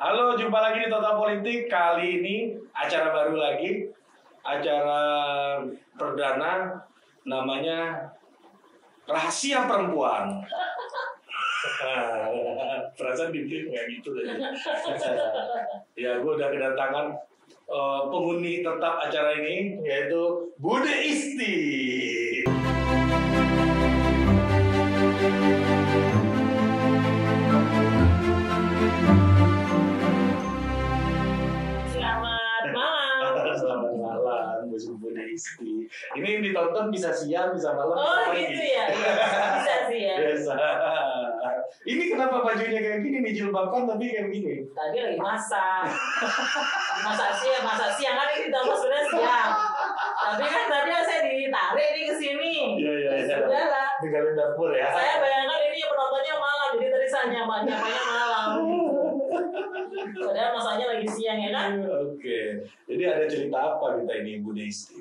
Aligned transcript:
Halo, 0.00 0.32
jumpa 0.32 0.64
lagi 0.64 0.80
di 0.80 0.88
Total 0.88 1.12
Politik. 1.12 1.68
Kali 1.68 2.24
ini 2.24 2.56
acara 2.72 3.12
baru 3.12 3.36
lagi, 3.36 3.84
acara 4.40 5.02
perdana 5.92 6.72
namanya 7.28 8.08
Rahasia 9.04 9.68
Perempuan. 9.68 10.40
Perasaan 12.96 13.28
bibir 13.28 13.68
kayak 13.68 14.00
gitu 14.00 14.16
tadi. 14.16 14.40
ya, 16.00 16.16
gue 16.16 16.32
udah 16.32 16.48
kedatangan 16.48 17.12
eh, 17.68 18.00
penghuni 18.08 18.64
tetap 18.64 19.04
acara 19.04 19.36
ini, 19.36 19.84
yaitu 19.84 20.48
Bude 20.56 20.96
Isti. 20.96 21.60
Isti. 35.40 35.88
Ini 36.20 36.26
yang 36.36 36.42
ditonton 36.44 36.92
bisa 36.92 37.08
siang, 37.16 37.56
bisa 37.56 37.72
malam, 37.72 37.96
Oh 37.96 38.28
bisa 38.28 38.44
gitu 38.44 38.60
ya, 38.60 38.84
bisa 38.92 39.74
sih 39.88 40.00
ya. 40.04 40.16
Biasa. 40.20 40.52
Ini 41.88 42.02
kenapa 42.12 42.44
bajunya 42.44 42.76
kayak 42.84 43.00
gini 43.00 43.24
nih 43.24 43.32
jilbaban 43.32 43.88
tapi 43.88 44.12
kayak 44.12 44.28
gini? 44.28 44.68
Tadi 44.76 44.96
lagi 45.00 45.16
masak, 45.16 45.88
masak 47.00 47.32
siang, 47.40 47.64
masak 47.64 47.90
siang 47.96 48.20
kan 48.20 48.28
ini 48.36 48.52
tambah 48.52 48.76
sebenarnya 48.76 49.06
siang. 49.08 49.50
Tapi 50.20 50.44
kan 50.44 50.64
tadi 50.68 50.90
saya 50.92 51.20
ditarik 51.24 51.88
nih 51.96 52.04
ke 52.04 52.14
sini. 52.20 52.52
Iya 52.76 52.92
iya 52.92 53.12
iya. 53.24 53.36
Sudah 53.40 53.64
lah. 53.72 53.88
Tinggalin 54.04 54.36
dapur 54.36 54.76
ya. 54.76 54.92
Saya 54.92 55.24
bayangkan 55.24 55.60
ini 55.72 55.80
penontonnya 55.88 56.34
malam, 56.36 56.68
jadi 56.76 56.88
tadi 56.92 57.06
saya 57.08 57.24
nyaman, 57.32 57.60
nyamanya 57.64 58.02
malam. 58.04 58.50
Padahal 60.00 60.50
masaknya 60.52 60.86
lagi 60.88 61.06
siang 61.06 61.38
ya 61.38 61.50
kan? 61.50 61.70
Oke. 61.82 62.40
Jadi 62.84 63.02
ada 63.02 63.24
cerita 63.24 63.56
apa 63.56 63.86
kita 63.98 64.12
ini 64.18 64.40
Bu 64.40 64.50
Deisti? 64.50 65.00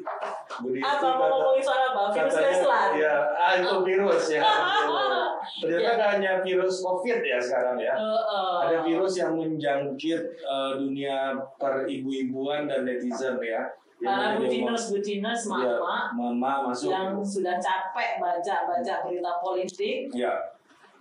Bu 0.60 0.70
Deisti 0.70 0.86
Apa 0.86 1.08
mau 1.16 1.28
ngomongin 1.32 1.64
soal 1.64 1.82
apa? 1.90 2.02
Virus 2.12 2.36
Leslar. 2.36 2.90
Ya, 2.94 3.16
ah 3.34 3.52
itu 3.56 3.76
virus 3.84 4.24
ya. 4.30 4.42
Ternyata 5.62 5.82
Ya. 5.82 5.96
nggak 5.96 6.12
hanya 6.14 6.32
virus 6.42 6.76
COVID 6.80 7.20
ya 7.20 7.40
sekarang 7.40 7.78
ya. 7.78 7.94
Heeh. 7.94 8.54
Ada 8.62 8.78
virus 8.84 9.14
yang 9.16 9.34
menjangkit 9.34 10.22
eh, 10.38 10.72
dunia 10.76 11.18
peribu-ibuan 11.56 12.66
dan 12.66 12.84
netizen 12.84 13.40
ya. 13.40 13.72
Para 14.00 14.40
buciners, 14.40 14.96
buciners, 14.96 15.44
Ya, 15.44 15.76
mama 15.76 16.32
mama 16.32 16.72
masuk. 16.72 16.88
yang 16.88 17.20
sudah 17.20 17.60
capek 17.60 18.16
baca-baca 18.16 18.94
berita 19.04 19.34
politik 19.44 20.08
Ya. 20.14 20.32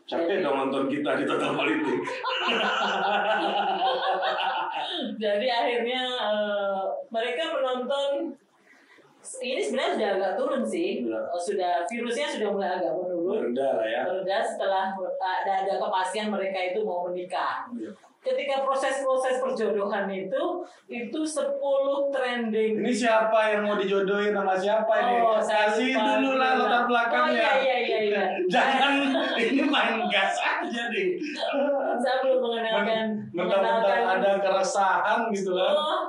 Capek 0.09 0.41
dong 0.41 0.57
nonton 0.57 0.89
kita 0.89 1.21
di 1.21 1.29
total 1.29 1.53
politik. 1.53 2.01
Jadi 5.23 5.47
akhirnya 5.53 6.03
eh, 6.17 6.81
mereka 7.13 7.53
menonton 7.53 8.33
ini 9.45 9.61
sebenarnya 9.61 9.93
sudah 9.93 10.09
agak 10.17 10.33
turun 10.41 10.65
sih. 10.65 11.05
Ya. 11.05 11.21
Eh, 11.21 11.43
Sudah 11.45 11.85
virusnya 11.85 12.33
sudah 12.33 12.49
mulai 12.49 12.81
agak 12.81 12.97
menurun. 12.97 13.53
Rendah 13.53 13.77
lah 13.77 13.85
ya. 13.85 14.09
Mereda 14.09 14.41
setelah 14.41 14.97
ada 15.21 15.69
ada 15.69 15.77
kepastian 15.77 16.33
mereka 16.33 16.73
itu 16.73 16.81
mau 16.89 17.05
menikah. 17.05 17.69
Ya. 17.77 17.93
Ketika 18.29 18.61
proses-proses 18.61 19.41
perjodohan 19.41 20.05
itu 20.13 20.43
itu 20.85 21.21
10 21.25 22.13
trending. 22.13 22.85
Ini 22.85 22.93
siapa 22.93 23.57
yang 23.57 23.65
mau 23.65 23.81
dijodohin 23.81 24.37
sama 24.37 24.53
siapa 24.53 24.93
ini? 25.01 25.17
Oh, 25.25 25.41
saya 25.41 25.73
Kasih 25.73 25.97
dulu 25.97 26.37
lah 26.37 26.61
latar 26.61 26.85
belakangnya. 26.85 27.25
Oh 27.25 27.33
iya 27.33 27.53
iya 27.65 27.77
iya 27.81 27.99
iya. 28.13 28.23
Jangan 28.53 28.93
ini 29.41 29.65
main 29.65 30.05
gas 30.13 30.37
aja 30.37 30.83
nih. 30.93 31.17
Saya 32.05 32.17
belum 32.21 32.39
mengenalkan 32.45 33.09
Mentang-mentang 33.33 34.05
ada 34.21 34.31
keresahan 34.45 35.33
gitu 35.33 35.57
kan. 35.57 35.73
Oh, 35.73 36.01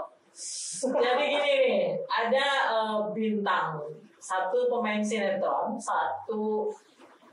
jadi 0.80 1.24
gini 1.28 1.52
nih, 1.60 1.80
ada 2.08 2.48
eh, 2.72 2.98
bintang, 3.12 3.84
satu 4.20 4.72
pemain 4.72 5.04
sinetron, 5.04 5.76
satu 5.76 6.72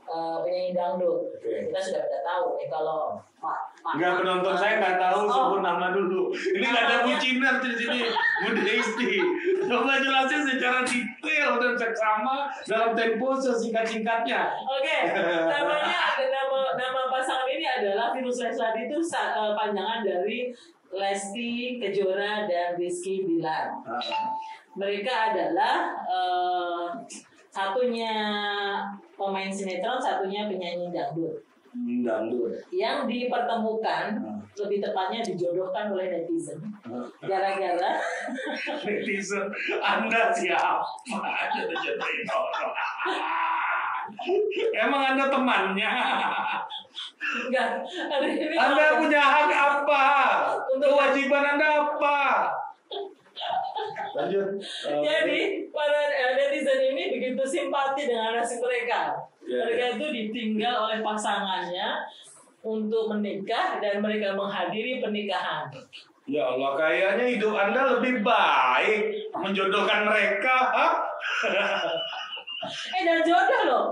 eh, 0.07 0.37
penyanyi 0.43 0.71
dangdut. 0.71 1.19
Oke. 1.35 1.67
Kita 1.67 1.79
sudah 1.83 2.01
pada 2.07 2.19
tahu 2.23 2.45
nih 2.57 2.67
kalau 2.71 2.99
Pak. 3.37 3.59
Enggak 3.93 4.13
penonton 4.19 4.55
saya 4.57 4.73
nggak 4.81 4.97
tahu 4.97 5.19
Oh, 5.23 5.31
sebut 5.31 5.61
nama 5.61 5.87
dulu. 5.93 6.33
Ini 6.33 6.65
nggak 6.65 6.85
ada 6.89 6.97
bucinan 7.05 7.55
di 7.61 7.71
sini. 7.77 7.99
Bude 8.43 8.63
Isti. 8.65 9.11
Coba 9.67 9.93
jelasin 10.01 10.41
secara 10.43 10.79
detail 10.83 11.51
dan 11.61 11.73
seksama 11.77 12.49
dalam 12.65 12.91
tempo 12.97 13.37
sesingkat-singkatnya. 13.37 14.41
Oke, 14.65 14.97
namanya 15.47 15.99
ada 16.15 16.25
nama 16.27 16.59
nama 16.75 17.01
pasangan 17.11 17.47
ini 17.51 17.67
adalah 17.67 18.15
Virus 18.15 18.41
Leslar 18.41 18.73
itu 18.75 18.97
eh, 18.99 19.51
panjangan 19.53 20.01
dari 20.01 20.51
Lesti 20.91 21.77
Kejora 21.83 22.47
dan 22.47 22.79
Rizky 22.79 23.21
Bilar. 23.27 23.75
Mereka 24.73 25.13
adalah 25.31 25.93
eh, 26.09 26.85
satunya 27.53 28.13
pemain 29.17 29.49
sinetron, 29.49 29.97
satunya 29.97 30.45
penyanyi 30.45 30.87
dangdut. 30.89 31.41
Hmm, 31.67 32.01
Dangdut. 32.01 32.57
yang 32.71 33.05
dipertemukan 33.05 34.17
Hmm. 34.17 34.39
lebih 34.55 34.79
tepatnya 34.79 35.21
dijodohkan 35.21 35.91
oleh 35.91 36.09
netizen 36.09 36.57
gara-gara 37.19 37.91
Netizen, 38.87 39.45
Anda 39.77 40.31
siapa? 40.31 40.81
Anda 41.05 42.33
orang. 42.33 42.73
Emang 44.73 45.03
Anda 45.05 45.25
temannya? 45.27 45.91
enggak 47.45 47.67
Anda 48.57 48.85
punya 48.97 49.21
hak 49.21 49.51
apa? 49.51 50.05
Untuk- 50.71 50.89
Kewajiban 50.89 51.45
Anda 51.51 51.67
apa? 51.83 52.19
Lanjut. 54.17 54.47
Eh, 54.57 55.01
jadi 55.05 55.39
para 55.69 56.01
netizen 56.33 56.81
ini 56.89 57.03
begitu 57.13 57.43
simpati 57.45 58.09
dengan 58.09 58.41
nasib 58.41 58.65
mereka 58.65 59.13
Ya, 59.47 59.63
mereka 59.63 59.95
itu 59.95 60.07
ditinggal 60.11 60.75
oleh 60.91 60.99
pasangannya 60.99 62.03
untuk 62.65 63.07
menikah 63.15 63.79
dan 63.79 64.03
mereka 64.03 64.35
menghadiri 64.35 64.99
pernikahan 64.99 65.69
Ya 66.27 66.43
Allah, 66.43 66.75
kayaknya 66.75 67.25
hidup 67.39 67.55
Anda 67.55 67.81
lebih 67.95 68.19
baik 68.19 69.31
menjodohkan 69.31 70.03
mereka, 70.03 70.55
hah? 70.75 70.93
eh 72.59 73.01
dan 73.05 73.21
jodoh 73.21 73.61
loh 73.63 73.85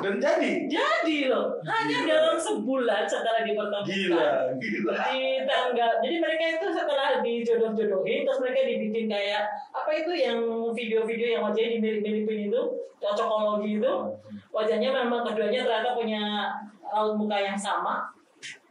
Dan 0.00 0.16
jadi 0.16 0.64
jadi 0.64 1.18
loh 1.28 1.60
hanya 1.62 1.98
Gila. 2.00 2.08
dalam 2.08 2.36
sebulan 2.40 3.04
setelah 3.04 3.44
dipertemukan 3.44 3.84
gila, 3.84 4.30
gila. 4.56 4.92
di 5.04 5.20
tanggal 5.44 5.90
jadi 6.00 6.16
mereka 6.16 6.44
itu 6.56 6.66
setelah 6.72 7.20
dijodoh-jodohin 7.20 8.24
terus 8.24 8.40
mereka 8.40 8.60
dibikin 8.64 9.06
kayak 9.06 9.44
apa 9.70 9.90
itu 9.92 10.12
yang 10.14 10.40
video-video 10.72 11.36
yang 11.36 11.42
wajahnya 11.44 11.70
dimirip-miripin 11.76 12.48
itu 12.48 12.60
cocokologi 12.96 13.76
itu 13.76 13.92
wajahnya 14.48 14.88
memang 14.90 15.20
keduanya 15.22 15.60
ternyata 15.62 15.90
punya 15.92 16.22
raut 16.82 17.12
muka 17.14 17.36
yang 17.36 17.54
sama 17.54 18.08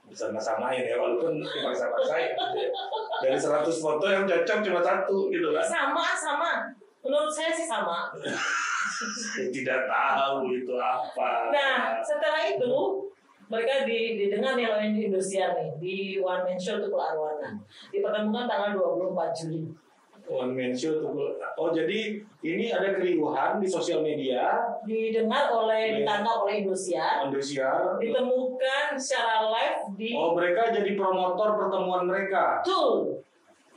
Sama-samain 0.07 0.81
ya, 0.81 0.95
walaupun 0.95 1.35
dipaksa-paksain. 1.37 2.31
ya. 2.31 2.67
Dari 3.21 3.37
100 3.37 3.69
foto 3.75 4.07
yang 4.07 4.23
cocok 4.23 4.63
cuma 4.63 4.79
satu 4.81 5.27
gitu 5.29 5.51
kan. 5.51 5.61
sama 5.61 6.05
sama 6.15 6.51
menurut 7.03 7.29
saya 7.29 7.51
sih 7.51 7.67
sama 7.67 8.09
Tidak 9.53 9.81
tahu 9.85 10.51
itu 10.51 10.73
apa. 10.75 11.51
nah 11.53 11.99
setelah 12.01 12.43
itu 12.47 12.73
mereka 13.47 13.87
di, 13.87 14.19
didengar 14.19 14.59
nih 14.59 14.67
oleh 14.67 14.91
Indosiar 14.91 15.55
nih 15.55 15.69
di 15.79 15.95
One 16.19 16.43
Man 16.43 16.59
Show 16.59 16.83
Tukul 16.83 16.99
Arwana 16.99 17.55
dipertemukan 17.89 18.45
tanggal 18.47 18.75
24 18.75 19.39
Juli 19.39 19.71
One 20.27 20.59
man 20.59 20.75
show 20.75 20.99
tuh. 20.99 21.39
Oh 21.55 21.71
jadi 21.71 22.19
ini 22.43 22.67
ada 22.67 22.99
keriuhan 22.99 23.63
di 23.63 23.67
sosial 23.71 24.03
media, 24.03 24.59
didengar 24.83 25.47
oleh 25.55 25.87
Iya. 25.87 25.95
ditangkap 26.03 26.43
oleh 26.43 26.67
Indosiar 26.67 27.31
Indosiar. 27.31 27.95
ditemukan 27.95 28.99
secara 28.99 29.47
live 29.47 29.87
di 29.95 30.11
Oh 30.11 30.35
mereka 30.35 30.75
jadi 30.75 30.99
promotor 30.99 31.55
pertemuan 31.55 32.03
mereka. 32.11 32.59
Betul. 32.59 33.23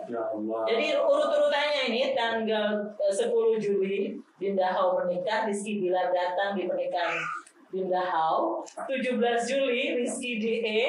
Ya 0.08 0.22
Allah. 0.32 0.60
Jadi 0.64 0.86
urut-urutannya 0.96 1.82
ini 1.92 2.02
tanggal 2.16 2.96
eh, 2.96 3.12
10 3.12 3.60
Juli 3.60 4.16
Dinda 4.40 4.72
Hau 4.72 4.96
menikah, 4.96 5.44
Rizky 5.44 5.82
Bilar 5.82 6.08
datang 6.14 6.56
di 6.56 6.64
pernikahan 6.64 7.20
Dinda 7.68 8.04
Hau. 8.08 8.64
17 8.88 9.20
Juli 9.44 10.00
Rizky 10.00 10.40
DE 10.40 10.80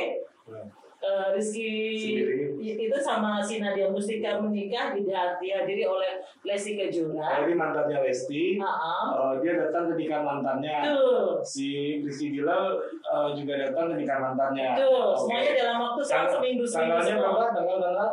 eh, 1.01 1.27
Rizky 1.31 1.69
Sendiri. 1.97 2.45
itu 2.79 2.97
sama 2.97 3.41
si 3.41 3.57
Nadia 3.57 3.89
Mustika 3.89 4.37
menikah 4.37 4.93
diha- 4.93 5.35
dihadiri 5.35 5.81
oleh 5.83 6.11
Lesti 6.41 6.71
Nah, 6.71 6.81
Kejora. 6.83 7.27
ini 7.41 7.53
mantannya 7.53 7.97
Lesti. 7.99 8.55
Heeh. 8.55 9.03
Eh, 9.11 9.33
dia 9.39 9.53
datang 9.59 9.89
ke 9.89 9.95
nikah 9.95 10.21
mantannya. 10.21 10.77
Betul. 10.79 11.41
Si 11.41 11.67
Rizky 11.99 12.27
Bilal 12.31 12.77
eh, 12.87 13.29
juga 13.33 13.53
datang 13.59 13.89
ke 13.89 13.95
nikah 13.97 14.17
mantannya. 14.19 14.67
Betul. 14.73 15.05
Oke. 15.11 15.19
Semuanya 15.19 15.51
dalam 15.55 15.77
waktu 15.79 16.01
Tang- 16.03 16.29
seminggu 16.29 16.63
seminggu 16.63 16.93
Tanggalnya 16.95 17.15
berapa? 17.17 17.45
Tanggal 17.51 17.77
tanggal? 17.81 18.09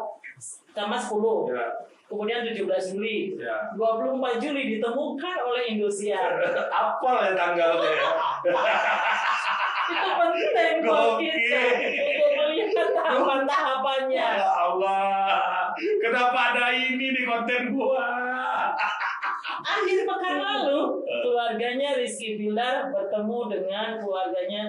Sama 0.71 0.97
10. 0.97 1.53
Ya. 1.53 1.67
Kemudian 2.09 2.41
17 2.41 2.65
Juli. 2.89 3.37
Ya. 3.37 3.69
24 3.75 4.17
Juli 4.41 4.63
ditemukan 4.73 5.37
oleh 5.43 5.63
Indosiar. 5.69 6.41
Apa 6.73 7.11
ya 7.21 7.33
tanggalnya 7.35 7.91
ya? 7.91 8.09
itu 9.89 10.11
penting 10.11 10.75
buat 10.85 11.17
kita 11.17 11.61
melihat 13.09 13.49
tahapan-tahapannya. 13.49 14.29
Ya 14.37 14.51
Kenapa 16.03 16.39
ada 16.53 16.67
ini 16.75 17.07
di 17.15 17.23
konten 17.25 17.73
gua? 17.73 18.09
Akhir 19.59 20.07
pekan 20.07 20.37
lalu, 20.39 21.03
keluarganya 21.07 21.99
Rizky 21.99 22.39
Bilar 22.39 22.91
bertemu 22.95 23.39
dengan 23.51 23.89
keluarganya 23.99 24.63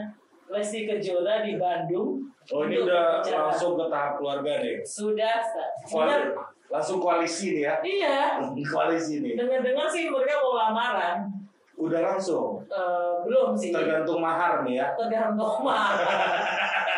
Lesti 0.50 0.89
Kejora 0.89 1.45
di 1.45 1.62
Bandung. 1.62 2.25
Oh 2.50 2.65
ini 2.65 2.81
udah 2.81 3.21
berbicara. 3.21 3.53
langsung 3.53 3.77
ke 3.77 3.86
tahap 3.86 4.18
keluarga 4.18 4.53
nih. 4.65 4.81
Sudah, 4.81 5.38
sudah. 5.85 6.33
langsung 6.69 6.97
koalisi 6.97 7.53
nih 7.53 7.63
ya. 7.69 7.75
Iya, 7.81 8.19
Koalisi 8.74 9.21
nih. 9.21 9.38
dengar-dengar 9.38 9.85
sih 9.89 10.09
mereka 10.09 10.42
mau 10.42 10.57
lamaran. 10.57 11.30
Udah 11.77 12.01
langsung. 12.01 12.65
Eh, 12.65 13.13
belum 13.30 13.53
sih. 13.53 13.69
Tergantung 13.69 14.19
mahar 14.19 14.65
nih 14.65 14.81
ya. 14.81 14.88
Tergantung 14.97 15.62
mahar. 15.62 15.95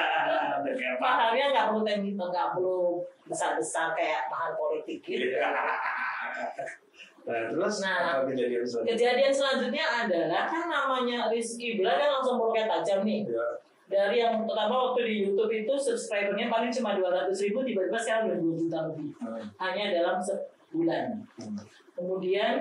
Maharnya 0.97 1.45
nggak 1.51 1.65
perlu 1.71 1.81
tinggi, 1.85 2.11
nggak 2.15 2.47
perlu 2.57 3.05
besar-besar 3.27 3.95
kayak 3.95 4.27
mahar 4.27 4.53
politik 4.57 4.99
gitu. 5.05 5.35
Iya. 5.35 5.47
Nah 7.21 7.53
terus 7.53 7.75
Nah, 7.85 8.25
apa 8.25 8.33
kejadian 8.33 8.65
selanjutnya? 8.65 8.93
Kejadian 8.97 9.33
selanjutnya 9.33 9.85
adalah 10.05 10.43
kan 10.49 10.63
namanya 10.65 11.17
Rizky 11.29 11.77
Bilar 11.77 12.01
kan 12.01 12.09
langsung 12.17 12.41
merukat 12.41 12.65
tajam 12.65 13.05
nih. 13.05 13.29
Ya. 13.29 13.47
Dari 13.91 14.23
yang 14.23 14.47
pertama 14.47 14.89
waktu 14.89 15.03
di 15.03 15.15
YouTube 15.27 15.51
itu 15.51 15.73
subscribernya 15.75 16.47
paling 16.47 16.71
cuma 16.71 16.95
200 16.95 17.27
ribu, 17.43 17.59
tiba-tiba 17.61 17.99
sekarang 17.99 18.23
udah 18.31 18.39
2 18.39 18.61
juta 18.63 18.77
lebih. 18.87 19.09
Hmm. 19.19 19.45
Hanya 19.59 19.85
dalam 19.91 20.17
sebulan. 20.23 21.05
Kemudian 21.99 22.55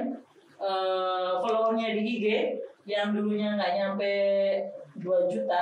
eh, 0.59 1.31
followernya 1.39 1.89
di 1.95 2.03
IG 2.03 2.27
yang 2.91 3.15
dulunya 3.15 3.55
nggak 3.55 3.73
nyampe 3.79 4.15
2 5.01 5.33
juta, 5.33 5.61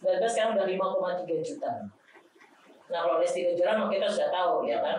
tiba-tiba 0.00 0.28
sekarang 0.28 0.52
udah 0.56 0.66
5,3 0.66 1.44
juta. 1.44 1.72
Nah 2.90 2.98
kalau 3.06 3.22
Lesti 3.22 3.46
Kejora 3.46 3.78
mah 3.78 3.88
kita 3.88 4.10
sudah 4.10 4.30
tahu 4.34 4.66
ya 4.66 4.82
kan. 4.82 4.98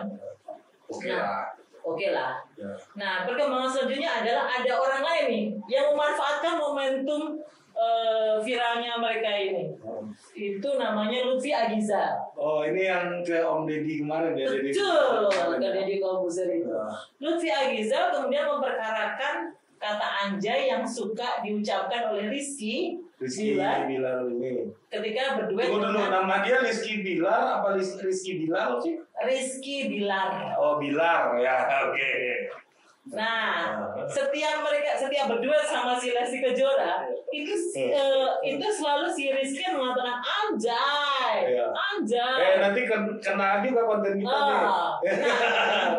Oke 0.88 1.08
lah. 1.12 1.52
Oke 1.82 2.06
lah. 2.14 2.38
Ya. 2.54 2.70
Nah, 2.94 3.26
perkembangan 3.26 3.66
selanjutnya 3.66 4.22
adalah 4.22 4.46
ada 4.46 4.72
orang 4.78 5.02
lain 5.02 5.24
nih 5.28 5.44
yang 5.66 5.90
memanfaatkan 5.90 6.54
momentum 6.54 7.42
eh, 7.74 8.38
viralnya 8.38 9.02
mereka 9.02 9.30
ini. 9.34 9.74
Itu 10.32 10.78
namanya 10.78 11.26
Lutfi 11.26 11.50
Agiza. 11.50 12.22
Oh 12.38 12.62
ini 12.62 12.86
yang 12.86 13.26
ke 13.26 13.42
Om 13.42 13.66
Deddy 13.66 14.06
kemarin 14.06 14.38
ya 14.38 14.46
Deddy. 14.46 14.70
Betul, 14.70 15.26
kemarin 15.26 15.58
ke 15.58 15.66
ya? 15.66 15.72
Deddy 15.82 15.94
Kobuzer 15.98 16.48
itu. 16.54 16.70
Ya. 16.70 16.86
Lutfi 17.18 17.50
Agiza 17.50 18.14
kemudian 18.14 18.46
memperkarakan 18.46 19.34
kata 19.82 20.06
anjay 20.22 20.70
yang 20.70 20.86
suka 20.86 21.42
diucapkan 21.42 22.06
oleh 22.08 22.30
Rizky 22.30 23.02
Rizky 23.18 23.54
Bilar 23.54 23.84
Bilar 23.84 24.16
ini. 24.28 24.70
ketika 24.86 25.34
berduet 25.36 25.66
Tunggu 25.66 25.82
dulu 25.84 25.98
dengan 26.00 26.22
nama 26.22 26.34
dia 26.40 26.62
Rizky 26.62 27.02
Bilar 27.02 27.42
apa 27.58 27.74
Riz- 27.74 27.98
Rizky 27.98 28.32
Bilar 28.40 28.78
sih? 28.78 28.94
Rizky 29.20 29.76
Bilar. 29.88 30.54
Oh 30.54 30.78
Bilar 30.78 31.34
ya 31.36 31.56
oke. 31.86 32.14
Nah, 33.02 33.82
setiap 34.06 34.62
mereka 34.62 34.94
setiap 34.94 35.26
berdua 35.26 35.58
sama 35.60 35.98
si 35.98 36.14
Lesti 36.14 36.38
Kejora 36.38 37.02
itu 37.28 37.50
eh, 37.74 38.26
itu 38.46 38.62
selalu 38.62 39.10
si 39.10 39.26
Rizky 39.28 39.66
mengatakan 39.68 40.22
anjay, 40.22 41.50
Iya. 41.50 41.66
anjay. 41.74 42.38
Eh 42.38 42.54
nanti 42.62 42.86
ken- 42.86 43.18
kena 43.18 43.58
juga 43.58 43.82
konten 43.82 44.14
kita 44.14 44.30
nih. 44.30 44.54
Ah, 44.54 44.90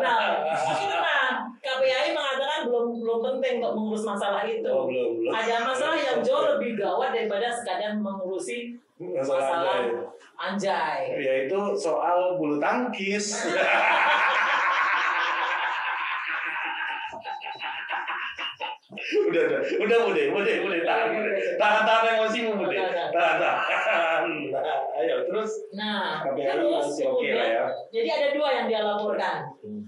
nah, 0.00 0.18
belum 3.04 3.20
penting 3.20 3.60
untuk 3.60 3.72
mengurus 3.76 4.04
masalah 4.08 4.42
itu. 4.48 4.64
Oh 4.64 4.88
belum 4.88 5.20
belum. 5.20 5.32
Ada 5.36 5.56
masalah 5.60 5.98
yang 6.00 6.18
jauh 6.24 6.56
lebih 6.56 6.80
gawat 6.80 7.12
daripada 7.12 7.52
sekadar 7.52 7.92
mengurusi 8.00 8.80
Masalah 8.96 9.20
masalah 9.20 9.76
anjay. 10.40 11.12
anjay. 11.12 11.20
Yaitu 11.20 11.58
soal 11.76 12.40
bulu 12.40 12.56
tangkis. 12.56 13.26
udah 19.04 19.44
udah 19.44 19.60
udah 19.82 19.98
udah 20.06 20.26
udah 20.38 20.54
udah 20.64 20.80
tahan 20.86 21.10
tahan 21.58 21.82
tahan 21.82 22.04
emosimu 22.14 22.50
udah 22.56 22.88
tahan 23.10 23.36
tahan 23.42 24.03
terus 25.34 25.52
Nah, 25.74 26.22
KPI 26.22 26.46
terus 26.46 26.70
masih 26.86 27.10
oke 27.10 27.26
lah 27.26 27.42
kemudian 27.42 27.46
ya. 27.50 27.64
jadi 27.90 28.08
ada 28.14 28.28
dua 28.30 28.48
yang 28.54 28.66
dia 28.70 28.80
laporkan. 28.86 29.36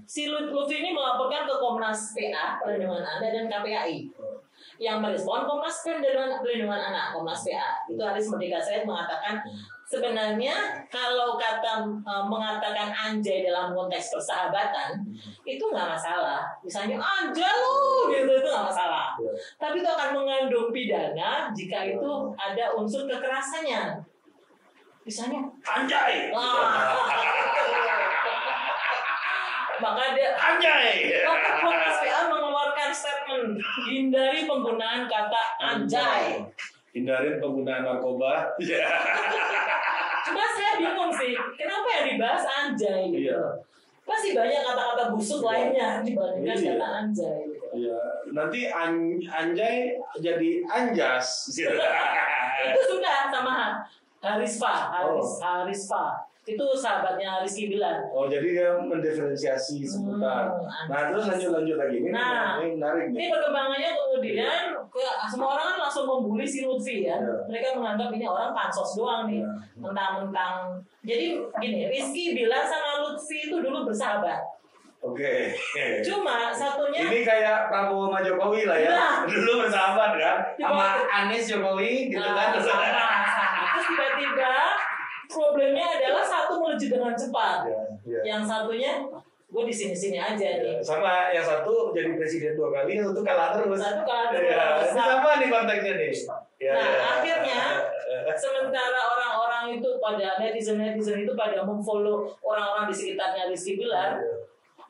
Si 0.03 0.27
Lut- 0.27 0.51
Lutfi 0.51 0.83
ini 0.83 0.91
melaporkan 0.91 1.47
ke 1.47 1.55
Komnas 1.55 2.11
PA 2.11 2.59
Perlindungan 2.59 3.07
Anak 3.07 3.31
dan 3.31 3.47
KPAI. 3.47 4.11
Yang 4.77 4.97
merespon 4.99 5.47
Komnas 5.47 5.87
Perlindungan, 5.87 6.43
Perlindungan 6.43 6.83
Anak 6.83 7.15
Komnas 7.15 7.47
PA 7.47 7.87
itu 7.87 8.03
Haris 8.03 8.27
Merdeka 8.27 8.59
Said 8.59 8.83
mengatakan 8.83 9.39
sebenarnya 9.87 10.83
kalau 10.91 11.39
kata 11.39 11.87
eh, 11.87 12.25
mengatakan 12.27 12.91
anjay 12.91 13.47
dalam 13.47 13.71
konteks 13.71 14.11
persahabatan 14.11 14.99
itu 15.47 15.63
nggak 15.63 15.95
masalah. 15.95 16.43
Misalnya 16.61 16.99
anjay 16.99 17.47
lu 17.47 18.11
gitu 18.11 18.33
itu 18.35 18.49
nggak 18.51 18.67
masalah. 18.67 19.15
Ya. 19.23 19.31
Tapi 19.57 19.79
itu 19.79 19.87
akan 19.89 20.11
mengandung 20.13 20.75
pidana 20.75 21.55
jika 21.55 21.87
itu 21.87 22.11
ada 22.35 22.75
unsur 22.75 23.07
kekerasannya. 23.07 24.03
Misalnya 25.07 25.39
anjay. 25.63 26.35
Maka 29.77 30.03
dia 30.17 30.33
anjay 30.33 30.89
maka 31.23 31.49
Komnas 31.61 31.97
PA 32.01 32.21
mengeluarkan 32.27 32.91
statement 32.91 33.49
hindari 33.85 34.41
penggunaan 34.43 35.05
kata 35.05 35.43
anjay. 35.63 36.41
hindarin 36.91 37.37
penggunaan 37.37 37.85
narkoba 37.85 38.57
ya 38.59 38.89
Cuma 40.27 40.43
saya 40.51 40.75
bingung 40.75 41.13
sih, 41.13 41.37
kenapa 41.55 41.87
yang 41.93 42.07
dibahas 42.11 42.43
anjay. 42.43 43.05
Iya. 43.15 43.63
Pasti 44.03 44.35
banyak 44.35 44.59
kata-kata 44.59 45.15
busuk 45.15 45.45
lainnya 45.45 46.03
dibandingkan 46.03 46.57
Iya. 46.57 46.73
kata 46.75 46.87
anjay. 46.99 47.39
gitu. 47.47 47.67
ya 47.77 48.01
nanti 48.33 48.61
an- 48.67 49.21
anjay 49.23 49.93
jadi 50.19 50.51
anjas 50.67 51.53
Itu 51.53 52.81
sudah 52.89 53.29
sama 53.29 53.85
Harisfa, 54.19 54.75
Haris, 54.91 55.29
Oh. 55.39 55.41
Harisfa. 55.41 56.05
Itu 56.47 56.63
sahabatnya 56.73 57.43
Rizky 57.43 57.67
Bilar. 57.67 58.07
oh 58.07 58.31
jadi 58.31 58.47
dia 58.47 58.71
mendiferensiasi 58.79 59.83
Hmm, 59.83 60.23
nah 60.87 61.11
terus 61.11 61.27
lanjut 61.27 61.51
lanjut 61.51 61.75
lagi 61.75 61.99
ini 61.99 62.15
Nah, 62.15 62.63
ini 62.63 62.79
menarik 62.79 63.11
Ini 63.11 63.19
nih 63.19 63.29
perkembangannya 63.29 63.91
kemudian 63.93 64.63
ke, 64.87 65.03
semua 65.27 65.59
orang 65.59 65.75
kan 65.75 65.79
langsung 65.83 66.07
membuli 66.07 66.47
si 66.47 66.63
Lutfi 66.63 67.03
ya. 67.03 67.19
Ya. 67.19 67.35
Mereka 67.45 67.75
menganggap 67.75 68.15
ini 68.15 68.23
orang 68.25 68.55
pansos 68.55 68.95
doang 68.95 69.27
nih. 69.27 69.43
Ya. 69.43 69.51
Mentang-mentang. 69.75 70.79
Jadi 71.03 71.27
gini, 71.59 71.81
Rizky 71.91 72.31
bilang 72.33 72.63
sama 72.63 73.03
Lutfi 73.03 73.51
itu 73.51 73.57
dulu 73.59 73.83
bersahabat. 73.83 74.39
oke 74.97 75.35
Cuma 76.03 76.51
satunya 76.51 76.99
ini 77.05 77.21
kayak 77.23 77.67
Prabowo 77.69 78.07
sama 78.07 78.23
Jokowi 78.23 78.63
lah 78.65 78.75
ya 78.77 78.91
Nah. 78.91 79.17
dulu 79.25 79.63
bersahabat 79.63 80.11
kan 80.15 80.37
sama. 80.57 80.87
Anies 81.07 81.47
Jokowi 81.47 82.07
gitu 82.07 82.23
Nah, 82.23 82.35
kan 82.35 82.47
sama, 82.55 82.63
sama. 82.63 82.83
Terus 82.87 82.95
tiba-tiba 84.17 84.65
problemnya 85.27 85.87
adalah 85.91 86.23
satu 86.23 86.59
melejit 86.59 86.91
dengan 86.91 87.13
cepat. 87.13 87.67
Ya, 87.67 87.81
ya. 88.07 88.21
Yang 88.35 88.43
satunya 88.47 88.93
gue 89.47 89.63
di 89.63 89.71
sini-sini 89.71 90.19
aja 90.19 90.59
nih. 90.59 90.83
sama 90.83 91.31
yang 91.31 91.47
satu 91.47 91.95
jadi 91.95 92.19
presiden 92.19 92.59
dua 92.59 92.67
kali 92.75 92.99
yang 92.99 93.07
satu 93.15 93.23
kalah 93.23 93.55
terus 93.55 93.79
Satu 93.79 94.03
kalah 94.03 94.35
terus. 94.35 94.51
Ya, 94.51 94.65
ini 94.83 94.91
sama 94.91 95.31
nih 95.39 95.49
konteksnya 95.49 95.93
nih 95.97 96.11
Ya, 96.57 96.73
Nah, 96.75 96.83
ya. 96.83 97.01
akhirnya 97.15 97.61
sementara 98.43 99.01
orang-orang 99.07 99.79
itu 99.79 99.89
pada 100.03 100.35
netizen-netizen 100.37 101.23
itu 101.23 101.33
pada 101.33 101.63
memfollow 101.63 102.27
orang-orang 102.43 102.91
di 102.91 102.95
sekitarnya 102.97 103.47
Rizky 103.47 103.79
Bilar 103.79 104.19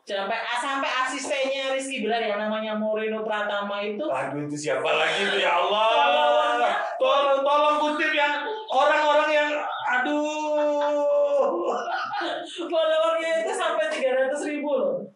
sampai 0.07 0.39
sampai 0.57 0.91
asistennya 1.05 1.75
Rizky 1.75 2.01
Bilar 2.01 2.23
yang 2.23 2.39
namanya 2.41 2.73
Moreno 2.79 3.27
Pratama 3.27 3.83
itu 3.83 4.07
Aduh 4.09 4.47
itu 4.47 4.57
siapa 4.57 4.89
lagi 4.89 5.21
itu 5.21 5.37
ya 5.43 5.53
Allah. 5.59 6.56
Tolong 6.97 7.41
tolong 7.45 7.77
kutip 7.83 8.13
yang 8.13 8.45
orang-orang 8.73 9.31
yang 9.33 9.51
aduh 9.87 11.07
followernya 12.47 13.31
itu 13.45 13.53
sampai 13.55 13.87
300 13.91 14.51
ribu 14.51 14.71
loh. 14.75 15.16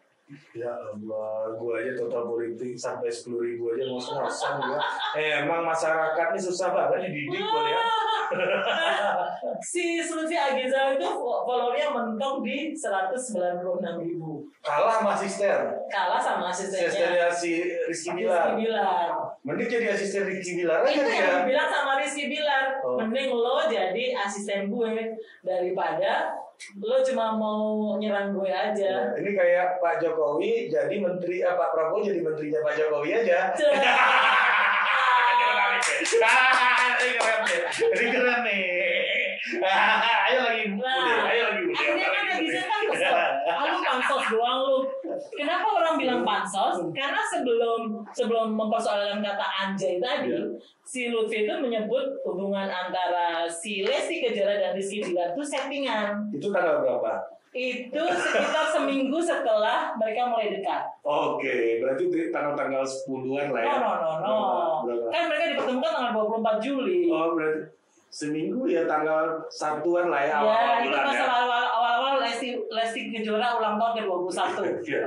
Ya 0.53 0.71
Allah, 0.71 1.55
gua 1.55 1.75
aja 1.77 1.93
total 1.93 2.23
politik 2.25 2.75
sampai 2.75 3.07
sepuluh 3.07 3.43
ribu 3.45 3.71
aja 3.71 3.83
ngos-ngosan 3.85 4.53
gua. 4.61 4.79
Eh, 5.15 5.43
emang 5.43 5.63
masyarakat 5.63 6.27
ini 6.31 6.41
susah 6.41 6.69
banget 6.71 7.07
dididik 7.07 7.43
gua 7.43 7.63
ya. 7.67 7.83
si 9.61 9.99
Lutfi 10.01 10.37
Agiza 10.37 10.95
itu 10.95 11.09
followernya 11.19 11.91
mentok 11.91 12.41
di 12.41 12.71
196 12.71 13.59
ribu 13.99 14.47
Kalah 14.63 14.93
sama 14.95 15.11
asisten. 15.19 15.59
kalah 15.91 16.21
sama 16.21 16.47
asistennya 16.49 16.87
Asistennya 16.87 17.27
si 17.29 17.53
Rizky 17.89 18.15
Rizky 18.15 18.23
Bilar. 18.23 18.55
Bilar 18.55 19.09
Mending 19.43 19.67
jadi 19.69 19.87
asisten 19.91 20.31
Rizky 20.31 20.53
Bilar 20.57 20.87
aja 20.87 20.95
itu 20.95 21.11
yang 21.11 21.43
dibilang 21.43 21.69
sama 21.69 21.93
Rizky 21.99 22.25
Bilar 22.29 22.65
Oh. 22.81 22.97
mending 22.97 23.29
lo 23.29 23.67
jadi 23.67 24.05
asisten 24.17 24.71
gue 24.71 24.91
daripada 25.43 26.33
lo 26.77 27.01
cuma 27.01 27.41
mau 27.41 27.97
nyerang 27.97 28.37
gue 28.37 28.53
aja 28.53 29.17
Ini 29.17 29.31
kayak 29.33 29.81
Pak 29.81 30.05
Jokowi 30.05 30.69
jadi 30.69 30.93
menteri, 31.01 31.41
eh, 31.41 31.55
Pak 31.57 31.73
Prabowo 31.73 32.05
jadi 32.05 32.21
menterinya 32.21 32.61
Pak 32.61 32.75
Jokowi 32.77 33.11
aja. 33.17 33.39
Ini 37.01 37.13
keren 37.17 37.41
nih. 37.49 37.61
Ini 37.97 38.07
keren 38.13 38.41
nih. 38.45 38.65
Ayo 40.31 40.39
lagi. 40.47 40.65
Nah, 40.77 41.27
Ayo 41.33 41.43
lagi, 41.51 41.61
Bude. 41.65 41.75
akhirnya 41.75 42.09
kan 42.13 42.23
netizen 42.29 42.65
kan 42.69 42.83
kesel. 42.93 43.15
Ah, 43.17 43.57
lu 43.67 43.80
pansos 43.91 44.23
doang 44.31 44.59
lu. 44.63 44.79
Kenapa 45.33 45.67
orang 45.69 45.95
bilang 45.97 46.21
pansos? 46.23 46.79
Karena 46.91 47.19
sebelum 47.27 48.07
sebelum 48.11 48.55
mempersoalkan 48.55 49.19
kata 49.19 49.47
anjay 49.61 49.99
tadi, 49.99 50.31
Iya. 50.31 50.47
si 50.83 51.11
Lutfi 51.11 51.43
itu 51.43 51.55
menyebut 51.57 52.23
hubungan 52.23 52.67
antara 52.67 53.43
si 53.45 53.83
Lesti 53.83 54.21
Kejora 54.21 54.55
dan 54.55 54.73
Rizky 54.73 55.03
Bilar 55.03 55.35
itu 55.35 55.43
settingan. 55.43 56.31
Itu 56.31 56.49
tanggal 56.49 56.81
berapa? 56.81 57.27
Itu 57.51 57.99
sekitar 57.99 58.71
seminggu 58.71 59.19
setelah 59.19 59.91
mereka 59.99 60.31
mulai 60.31 60.55
dekat. 60.55 60.87
Oke, 61.03 61.83
berarti 61.83 62.07
di 62.07 62.31
tanggal-tanggal 62.31 62.87
10-an 62.87 63.51
lah 63.51 63.61
No, 63.61 63.67
ya. 63.67 63.75
no, 63.75 63.91
no, 63.91 64.11
no. 64.23 64.37
Berapa? 64.87 65.07
Kan 65.11 65.23
mereka 65.27 65.45
dipertemukan 65.51 65.91
tanggal 65.91 66.13
24 66.39 66.63
Juli. 66.63 67.11
Oh, 67.11 67.35
berarti 67.35 67.75
seminggu 68.07 68.67
ya 68.67 68.87
tanggal 68.87 69.39
satuan 69.49 70.11
lah 70.11 70.19
ya. 70.21 70.31
Ya, 70.31 70.39
awal 70.39 70.75
itu 70.81 70.95
pas 70.97 71.15
ya. 71.15 71.27
awal-awal 71.27 71.65
Lesti 72.41 72.57
Lesti 72.73 73.01
Kejora 73.13 73.61
ulang 73.61 73.77
tahun 73.77 73.93
ke 74.01 74.03
21. 74.09 74.81
Ya. 74.91 75.05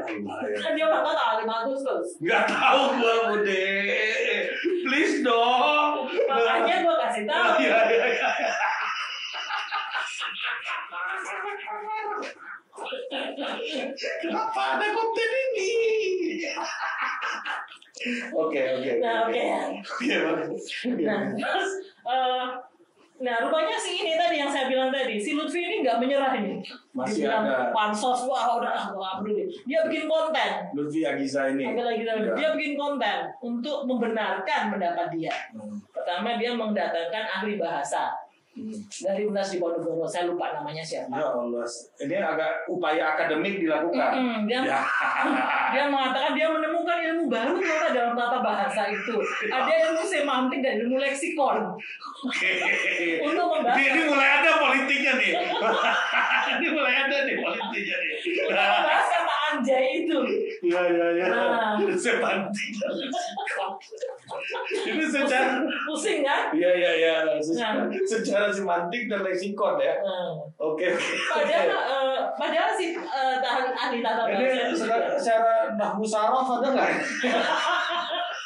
Kan 0.62 0.72
dia 0.78 0.86
ulang 0.86 1.02
tahun 1.02 1.18
tanggal 1.18 1.38
5 1.42 1.62
Agustus. 1.66 2.06
Nggak 2.22 2.44
tahu 2.46 2.82
gua 3.02 3.14
Bude. 3.34 3.66
Please 4.86 5.16
dong. 5.26 6.06
Makanya 6.30 6.76
gue 6.86 6.96
kasih 7.02 7.24
tahu. 7.26 7.50
Iya, 7.58 7.78
iya, 7.90 8.06
iya. 8.14 8.30
Kenapa 14.22 14.62
ada 14.78 14.88
konten 14.94 15.30
ini? 15.34 15.70
Oke, 18.36 18.62
oke. 18.78 18.92
Nah, 19.02 19.26
oke. 19.26 19.42
Bagus. 20.06 20.64
Nah, 20.86 21.22
terus 21.34 21.70
eh, 22.04 22.48
nah 23.22 23.40
rupanya 23.40 23.78
si 23.78 24.02
ini 24.02 24.18
tadi 24.18 24.42
yang 24.42 24.50
saya 24.50 24.66
bilang 24.68 24.90
tadi, 24.90 25.22
si 25.22 25.38
Lutfi 25.38 25.62
ini 25.62 25.86
nggak 25.86 26.02
menyerah 26.02 26.34
ini. 26.40 26.60
Masih 26.94 27.26
Dibilang 27.26 27.46
ada. 27.46 27.70
pansos, 27.70 28.26
wah 28.26 28.58
udah 28.58 28.72
ah, 28.74 28.86
nggak 28.90 29.14
peduli. 29.22 29.44
Dia 29.66 29.80
bikin 29.86 30.06
konten. 30.10 30.52
Lutfi 30.74 31.02
Agiza 31.06 31.54
ini. 31.54 31.64
Agak 31.66 31.86
lagi 31.94 32.02
Ya. 32.04 32.34
dia 32.34 32.50
bikin 32.58 32.74
konten 32.74 33.18
untuk 33.40 33.86
membenarkan 33.86 34.62
pendapat 34.74 35.08
dia. 35.14 35.34
Hmm. 35.54 35.78
Pertama 35.94 36.38
dia 36.38 36.52
mendatangkan 36.54 37.24
ahli 37.40 37.58
bahasa. 37.58 38.14
Dari 39.02 39.26
Unas 39.26 39.50
di 39.50 39.58
Ponorogo. 39.58 40.06
Saya 40.06 40.30
lupa 40.30 40.54
namanya 40.54 40.86
siapa. 40.86 41.10
Ya 41.10 41.26
Allah, 41.26 41.66
ini 42.06 42.16
agak 42.22 42.70
upaya 42.70 43.18
akademik 43.18 43.58
dilakukan. 43.58 44.14
Mm-mm, 44.14 44.40
dia, 44.46 44.62
Ya. 44.62 44.80
dia 45.74 45.84
mengatakan 45.90 46.38
dia 46.38 46.48
menemukan 46.54 46.98
ilmu 47.02 47.26
baru 47.34 47.58
ternyata 47.58 47.90
dalam 47.90 48.14
tata 48.14 48.38
bahasa 48.46 48.94
itu. 48.94 49.18
Ada 49.50 49.74
ilmu 49.90 50.04
semantik 50.06 50.62
dan 50.62 50.86
ilmu 50.86 51.02
leksikon 51.02 51.74
untuk 53.26 53.46
membahas 53.58 53.78
Ini, 53.82 53.90
ini 53.90 54.02
mulai 54.06 54.30
ada 54.38 54.52
politiknya 54.62 55.14
nih. 55.18 55.32
ini 56.62 56.68
mulai 56.70 56.94
ada 57.10 57.18
nih 57.26 57.36
politiknya 57.42 57.96
nih. 57.98 58.12
untuk 58.22 58.54
membahas 58.54 59.08
kata 59.10 59.43
anjay 59.54 59.86
itu. 60.02 60.18
Ya 60.64 60.82
ya 60.84 61.08
ya. 61.14 61.26
Nah. 61.28 61.76
Semantik. 61.94 62.72
ini 64.84 65.04
secara 65.04 65.62
Pusing 65.84 66.22
kan? 66.22 66.50
Iya 66.52 66.72
iya 66.74 66.92
iya. 66.96 67.14
Secara, 67.38 67.86
Nah. 67.86 68.02
secara 68.04 68.48
semantik 68.50 69.06
dan 69.06 69.22
leksikon 69.22 69.78
ya. 69.78 69.96
Hmm. 70.00 70.48
Oke 70.56 70.90
oke. 70.90 71.14
Padahal, 71.30 71.68
eh, 71.70 72.18
padahal 72.34 72.72
si 72.74 72.86
eh, 72.96 73.36
tahan 73.38 73.66
ahli 73.72 74.00
tata 74.00 74.22
bahasa 74.24 74.42
Ini 74.42 74.74
secara, 74.74 75.06
secara 75.16 75.54
nahwu 75.76 76.04
saraf 76.04 76.48
ada 76.54 76.68
nggak? 76.70 76.92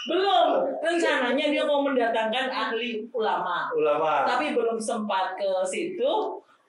belum 0.08 0.48
rencananya 0.80 1.46
dia 1.52 1.68
mau 1.68 1.84
mendatangkan 1.84 2.48
ahli 2.48 3.04
ulama 3.12 3.68
Ulama. 3.76 4.24
tapi 4.24 4.56
belum 4.56 4.80
sempat 4.80 5.36
ke 5.36 5.44
situ 5.68 6.12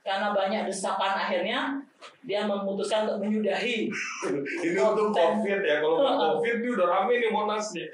karena 0.09 0.33
banyak 0.33 0.65
desakan 0.65 1.13
akhirnya 1.21 1.77
dia 2.25 2.49
memutuskan 2.49 3.05
untuk 3.05 3.29
menyudahi 3.29 3.93
ini 4.67 4.79
untuk 4.81 5.13
covid 5.13 5.61
ya. 5.61 5.85
Kalau 5.85 6.01
nggak 6.01 6.17
covid 6.17 6.55
ini 6.65 6.69
udah 6.73 6.87
rame 6.89 7.13
nih 7.21 7.31
monas 7.31 7.67
nih. 7.77 7.85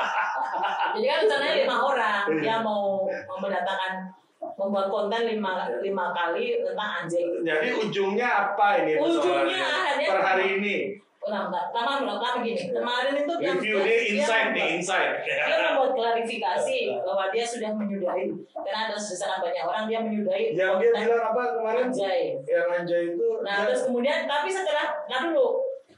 jadi 0.98 1.06
kan 1.08 1.18
rencananya 1.24 1.54
lima 1.64 1.76
orang 1.80 2.22
dia 2.44 2.56
mau 2.60 3.08
mau 3.08 3.38
mendatangkan 3.40 4.12
membuat 4.58 4.86
konten 4.90 5.22
lima 5.24 5.70
lima 5.80 6.10
kali 6.12 6.60
tentang 6.60 6.90
anjing 7.06 7.26
Jadi 7.40 7.68
ujungnya 7.80 8.28
apa 8.28 8.84
ini? 8.84 8.92
Ujungnya 9.00 9.64
akhirnya- 9.64 10.10
per 10.12 10.20
hari 10.20 10.46
ini. 10.60 10.76
Nah, 11.22 11.46
pertama 11.46 12.02
pertama 12.02 12.28
begini 12.36 12.66
kemarin 12.68 13.14
itu 13.14 13.32
dia- 13.36 13.54
Review 13.54 13.76
dia- 13.78 13.86
dia 13.86 13.94
dia 13.94 14.10
insight 14.18 14.48
nih 14.50 14.66
insight. 14.74 15.12
dia 15.22 15.56
membuat 15.62 15.90
klarifikasi 15.94 16.78
bahwa 16.98 17.24
dia 17.30 17.44
sudah 17.44 17.70
menyudahi 17.72 18.26
karena 18.52 18.80
ada 18.84 18.96
desakan 18.96 19.38
banyak 19.38 19.62
orang 19.62 19.84
dia 19.86 19.98
menyudahi 20.00 20.44
Yang 20.50 20.72
dia 20.82 20.90
bilang 20.92 21.22
apa 21.24 21.42
kemarin? 21.54 21.84
anjay 21.88 22.20
Yang 22.42 22.66
anjay 22.74 23.02
itu. 23.08 23.28
Nah, 23.40 23.54
dia- 23.54 23.64
terus 23.64 23.80
kemudian 23.84 24.18
tapi 24.24 24.48
setelah 24.48 24.86
nah 25.06 25.18
dulu 25.22 25.46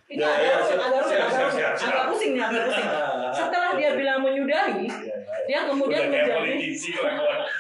ini 0.04 0.20
Ya, 0.20 0.28
agak 0.28 0.36
ya, 0.36 0.52
agak 0.52 0.62
siap, 0.68 0.80
agak 1.24 1.48
siap, 1.50 1.72
agak 1.80 2.04
pusing 2.06 2.32
agak 2.36 2.60
pusing. 2.68 2.88
Setelah 3.32 3.70
dia 3.72 3.90
bilang 3.96 4.20
menyudahi, 4.20 4.84
Ya, 4.84 5.00
ya. 5.02 5.16
dia 5.48 5.58
kemudian 5.64 6.02
menjadi. 6.06 6.52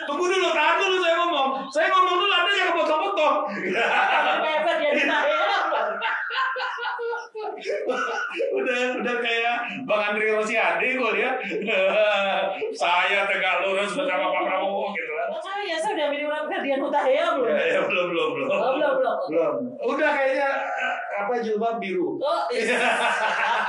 Tunggu 0.04 0.24
dulu, 0.28 0.48
tahan 0.52 0.76
dulu 0.76 0.96
saya 1.00 1.14
ngomong. 1.18 1.48
Saya 1.66 1.88
ngomong 1.88 2.14
dulu, 2.14 2.30
ada 2.30 2.52
yang 2.52 2.70
potong-potong. 2.70 3.36
kepepet 4.36 4.76
dia 4.76 4.92
ditanya. 4.92 5.36
Udah 8.54 8.80
udah 9.00 9.16
kayak 9.24 9.56
Bang 9.88 10.02
Andri 10.12 10.28
Rosiade 10.32 10.88
kok 11.00 11.12
ya. 11.16 11.30
saya 12.82 13.24
tegak 13.28 13.64
lurus 13.64 13.92
bersama 13.96 14.30
Pak 14.30 14.42
Prabowo 14.48 14.92
gitu 14.92 15.12
kan. 15.16 15.28
Saya 15.40 15.76
saya 15.80 15.92
udah 15.96 16.08
minum 16.12 16.30
Ferdian 16.46 16.80
Hutahea 16.84 17.24
belum? 17.36 17.48
Ya, 17.48 17.64
ya, 17.64 17.80
belum 17.88 18.06
belum 18.12 18.28
belum. 18.36 18.48
Oh, 18.48 18.72
belum, 18.76 18.92
belum. 19.00 19.18
Belum. 19.32 19.54
Udah 19.80 20.10
kayaknya 20.12 20.48
eh, 20.60 20.96
apa 21.24 21.32
jilbab 21.40 21.76
biru. 21.80 22.20
Oh, 22.20 22.42
iya. 22.52 22.76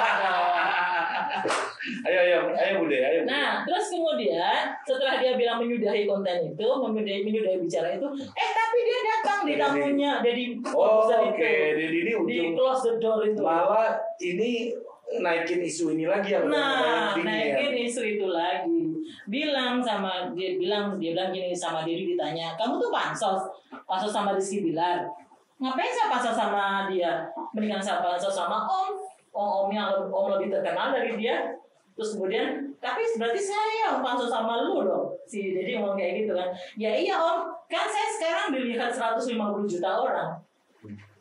Ayo 2.02 2.18
ayo 2.20 2.38
ayo 2.52 2.74
Bude, 2.80 2.98
ayo. 2.98 3.20
Bude. 3.22 3.30
Nah, 3.30 3.62
terus 3.64 3.90
kemudian 3.90 4.56
setelah 4.82 5.18
dia 5.18 5.34
bilang 5.34 5.58
menyudahi 5.58 6.04
konten 6.04 6.38
itu, 6.48 6.68
menyudahi, 6.68 7.22
menyudahi 7.22 7.58
bicara 7.60 7.94
itu, 7.94 8.08
eh 8.32 8.50
tapi 8.52 8.78
dia 8.82 9.00
datang 9.04 9.40
di 9.44 9.54
tamunya, 9.56 10.12
jadi 10.20 10.44
Oh, 10.68 11.06
oke. 11.06 11.52
Jadi 11.76 11.96
ini 11.96 12.10
di 12.10 12.14
ujung 12.14 12.54
close 12.54 12.82
the 12.84 12.94
door 12.98 13.22
itu. 13.22 13.40
malah 13.40 13.96
ini 14.18 14.74
naikin 15.16 15.62
isu 15.62 15.94
ini 15.94 16.10
lagi 16.10 16.34
yang 16.34 16.50
Nah, 16.50 17.14
yang 17.14 17.22
ya. 17.22 17.54
naikin 17.54 17.86
isu 17.86 18.02
itu 18.02 18.26
lagi. 18.26 18.98
Bilang 19.26 19.78
sama 19.80 20.34
dia 20.34 20.58
bilang 20.58 20.98
dia 20.98 21.14
bilang 21.14 21.30
gini 21.30 21.54
sama 21.54 21.86
Dedi 21.86 22.14
ditanya, 22.14 22.58
"Kamu 22.58 22.82
tuh 22.82 22.90
pansos, 22.90 23.46
pansos 23.86 24.10
sama 24.10 24.34
Rizky 24.34 24.66
Bilar. 24.66 25.06
Ngapain 25.56 25.88
saya 25.88 26.10
pansos 26.10 26.34
sama 26.34 26.90
dia? 26.90 27.30
Mendingan 27.54 27.80
saya 27.80 28.02
pansos 28.02 28.34
sama 28.34 28.66
Om. 28.66 29.05
Om 29.36 29.68
Om 29.68 29.70
yang 29.76 30.08
Om 30.08 30.26
lebih 30.40 30.56
terkenal 30.56 30.96
dari 30.96 31.20
dia." 31.20 31.60
Terus 31.96 32.20
kemudian, 32.20 32.76
tapi 32.84 33.08
berarti 33.16 33.40
saya 33.40 33.74
yang 33.88 34.04
pansos 34.04 34.28
sama 34.28 34.68
lu 34.68 34.84
dong. 34.84 35.16
Si 35.28 35.56
Dedi 35.56 35.80
ngomong 35.80 35.96
kayak 35.96 36.24
gitu 36.24 36.36
kan. 36.36 36.52
Ya 36.76 36.92
iya 36.92 37.16
Om, 37.16 37.48
kan 37.72 37.88
saya 37.88 38.08
sekarang 38.16 38.48
dilihat 38.52 38.92
150 38.92 39.64
juta 39.64 39.90
orang. 40.04 40.32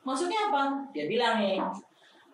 Maksudnya 0.02 0.50
apa? 0.50 0.90
Dia 0.90 1.06
bilang 1.06 1.38
nih, 1.38 1.62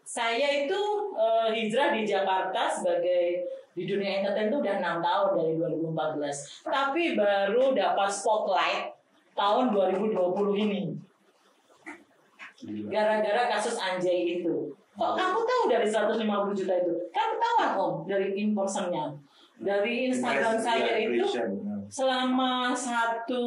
saya 0.01 0.65
itu 0.65 0.81
eh, 1.21 1.49
hijrah 1.53 1.93
di 1.93 2.03
Jakarta 2.09 2.67
sebagai 2.73 3.45
di 3.71 3.87
dunia 3.87 4.21
entertain 4.21 4.51
itu 4.51 4.59
udah 4.59 4.75
enam 4.83 4.99
tahun 4.99 5.31
dari 5.39 5.55
2014 5.57 6.67
tapi 6.67 7.15
baru 7.15 7.71
dapat 7.71 8.11
spotlight 8.11 8.93
tahun 9.39 9.71
2020 9.71 10.65
ini 10.67 10.83
gara-gara 12.91 13.47
kasus 13.47 13.79
Anjay 13.79 14.43
itu 14.43 14.75
kok 15.01 15.13
kamu 15.17 15.39
tahu 15.41 15.63
dari 15.67 15.87
150 15.89 16.21
juta 16.55 16.75
itu? 16.77 16.93
Kamu 17.09 17.35
tahu 17.39 17.57
om 17.75 17.93
dari 18.05 18.37
in 18.37 18.53
personnya 18.53 19.17
dari 19.57 20.09
Instagram 20.09 20.57
saya 20.57 21.01
itu 21.01 21.25
selama 21.87 22.73
satu 22.73 23.45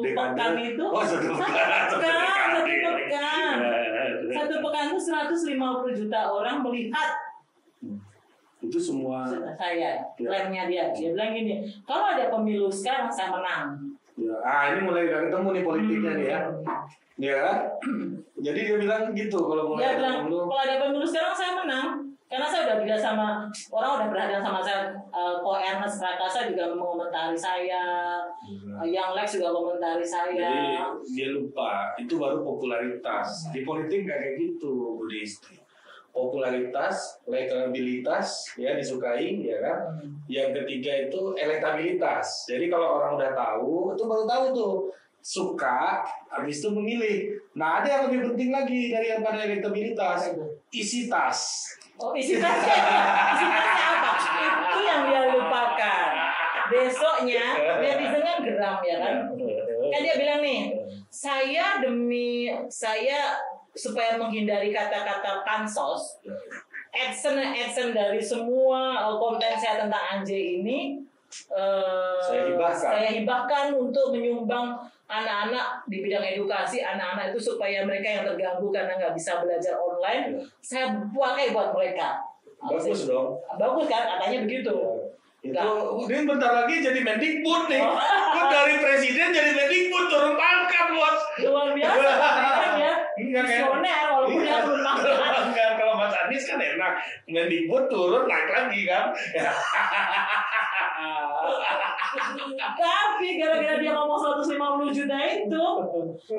Dekade. 0.00 0.34
pekan 0.34 0.52
itu 0.56 0.84
Oh, 0.84 1.02
satu 1.02 1.26
pekan. 1.28 1.50
satu 1.86 1.96
pekan 1.98 2.48
satu 2.54 2.90
pekan. 2.96 3.56
Satu 4.32 4.54
pekan 4.60 4.84
itu 4.88 5.00
150 5.02 5.98
juta 5.98 6.20
orang 6.24 6.62
melihat. 6.62 7.10
Itu 8.58 8.78
semua 8.78 9.26
saya 9.26 9.74
Ya. 9.74 9.92
klaimnya 10.14 10.62
dia. 10.66 10.84
Dia 10.90 11.10
bilang 11.10 11.30
gini 11.32 11.54
kalau 11.82 12.06
ada 12.08 12.30
pemilu 12.30 12.70
sekarang 12.70 13.10
saya 13.10 13.30
menang. 13.32 13.90
Ya. 14.12 14.34
ah 14.40 14.70
ini 14.70 14.84
mulai 14.84 15.08
udah 15.08 15.24
ketemu 15.24 15.48
nih 15.50 15.64
politiknya 15.64 16.12
nih 16.12 16.26
ya 16.28 16.40
ya 17.20 17.34
kan? 17.40 17.58
jadi 18.44 18.58
dia 18.58 18.76
bilang 18.80 19.02
gitu 19.14 19.38
kalau 19.38 19.72
mulai 19.72 19.82
dia 19.84 19.98
bilang 20.02 20.14
ketemu 20.26 20.38
kalau 20.50 20.62
ada 20.62 20.74
pemilu 20.82 21.06
sekarang 21.06 21.34
saya 21.36 21.52
menang 21.62 21.88
karena 22.32 22.48
saya 22.48 22.62
udah 22.64 22.76
bilang 22.80 22.96
sama 22.96 23.26
orang 23.68 23.90
udah 24.00 24.08
perhatian 24.08 24.40
sama 24.40 24.64
saya 24.64 24.88
eh, 25.12 25.34
ko 25.44 25.50
Ernest 25.52 26.00
Prakasa 26.00 26.48
juga 26.48 26.72
mengomentari 26.72 27.36
saya 27.36 27.84
eh, 28.80 28.88
yang 28.88 29.12
Lex 29.12 29.36
juga 29.36 29.52
komentari 29.52 30.00
saya 30.00 30.32
Jadi 30.32 31.12
dia 31.12 31.28
lupa 31.36 31.92
itu 32.00 32.16
baru 32.16 32.40
popularitas. 32.40 33.52
Di 33.52 33.60
politik 33.68 34.08
nggak 34.08 34.16
kayak 34.16 34.34
gitu, 34.40 34.96
Budi. 34.96 35.28
Popularitas, 36.12 37.20
elektabilitas, 37.24 38.52
ya 38.60 38.76
disukai, 38.76 39.48
ya 39.48 39.60
kan. 39.64 39.78
Hmm. 39.96 40.12
Yang 40.28 40.60
ketiga 40.60 40.92
itu 41.08 41.36
elektabilitas. 41.36 42.48
Jadi 42.48 42.68
kalau 42.68 43.00
orang 43.00 43.16
udah 43.16 43.32
tahu, 43.32 43.96
itu 43.96 44.04
baru 44.04 44.24
tahu 44.28 44.44
tuh 44.52 44.72
suka, 45.22 46.02
habis 46.28 46.58
itu 46.58 46.68
memilih. 46.74 47.38
Nah 47.54 47.80
ada 47.80 47.88
yang 47.88 48.02
lebih 48.10 48.34
penting 48.34 48.50
lagi 48.50 48.90
dari 48.90 49.14
yang 49.14 49.22
pada 49.22 49.46
elektabilitas, 49.46 50.34
isi 50.74 51.06
tas. 51.06 51.70
Oh, 52.02 52.10
isi 52.12 52.42
apa? 52.42 52.50
Isi 53.38 53.46
tasnya 53.46 53.86
apa? 53.94 54.10
Itu 54.66 54.80
yang 54.82 55.00
dia 55.06 55.22
lupakan. 55.30 56.10
Besoknya 56.72 57.44
netizen 57.78 58.22
kan 58.26 58.38
geram 58.42 58.78
ya 58.82 58.96
kan? 58.98 59.14
Kan 59.92 60.00
dia 60.02 60.16
bilang 60.18 60.40
nih, 60.42 60.74
saya 61.06 61.78
demi 61.78 62.50
saya 62.66 63.38
supaya 63.72 64.18
menghindari 64.20 64.72
kata-kata 64.74 65.46
pansos, 65.46 66.20
action 66.92 67.40
action 67.40 67.96
dari 67.96 68.20
semua 68.20 69.08
uh, 69.08 69.16
konten 69.16 69.56
saya 69.56 69.88
tentang 69.88 70.04
anjay 70.12 70.60
ini 70.60 71.00
uh, 71.56 72.20
Saya 72.20 72.52
hibahkan. 72.52 72.76
saya 72.76 73.08
hibahkan 73.16 73.64
untuk 73.72 74.12
menyumbang 74.12 74.76
anak-anak 75.12 75.84
di 75.84 76.00
bidang 76.00 76.24
edukasi 76.24 76.80
anak-anak 76.80 77.36
itu 77.36 77.52
supaya 77.52 77.84
mereka 77.84 78.08
yang 78.08 78.24
terganggu 78.24 78.72
karena 78.72 78.96
nggak 78.96 79.12
bisa 79.12 79.44
belajar 79.44 79.76
online 79.76 80.40
saya 80.64 80.96
pakai 81.12 81.52
buat 81.52 81.76
mereka. 81.76 82.24
Bagus 82.62 83.10
dong. 83.10 83.36
bagus 83.58 83.86
kan? 83.90 84.02
Katanya 84.16 84.48
begitu. 84.48 84.76
Itu 85.42 85.68
ini 86.06 86.22
bentar 86.22 86.54
lagi 86.54 86.78
jadi 86.78 87.02
Mendikbud 87.02 87.66
nih. 87.66 87.82
Oh. 87.82 87.98
Kok 88.38 88.46
dari 88.48 88.74
presiden 88.78 89.34
jadi 89.34 89.50
Mendikbud 89.52 90.04
turun 90.08 90.38
pangkat 90.38 90.86
bos. 90.94 91.18
luar 91.42 91.74
biasa. 91.74 92.10
Kan? 92.62 92.72
Ya 92.78 92.92
visioner 93.18 94.04
walaupun 94.12 94.40
dia 94.40 94.58
belum 94.64 94.80
pangkat 94.80 95.72
Mas 96.02 96.14
Anies 96.26 96.44
kan 96.50 96.58
enak. 96.58 96.94
Mendikbud 97.30 97.86
turun 97.86 98.26
naik 98.26 98.50
lagi 98.50 98.82
kan. 98.90 99.14
tapi 102.76 103.40
gara-gara 103.40 103.78
dia 103.80 103.92
ngomong 103.94 104.20
150 104.44 104.92
juta 104.92 105.16
itu 105.16 105.64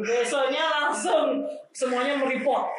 besoknya 0.04 0.64
langsung 0.70 1.42
semuanya 1.74 2.20
mereport 2.22 2.70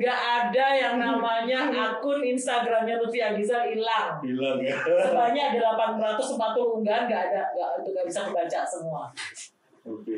nggak 0.00 0.20
ada 0.20 0.66
yang 0.72 0.96
namanya 0.96 1.68
akun 1.68 2.24
Instagramnya 2.24 2.96
Lutfi 3.02 3.20
Agizal 3.20 3.68
hilang 3.68 4.16
Bilang 4.22 4.58
ya. 4.62 4.76
sebanyak 5.04 5.60
840 5.60 6.76
unggahan 6.80 7.04
nggak 7.10 7.22
ada 7.32 7.42
nggak 7.52 7.70
itu 7.84 7.88
nggak 7.92 8.06
bisa 8.08 8.20
kebaca 8.30 8.60
semua 8.64 9.02
Oke. 9.84 10.16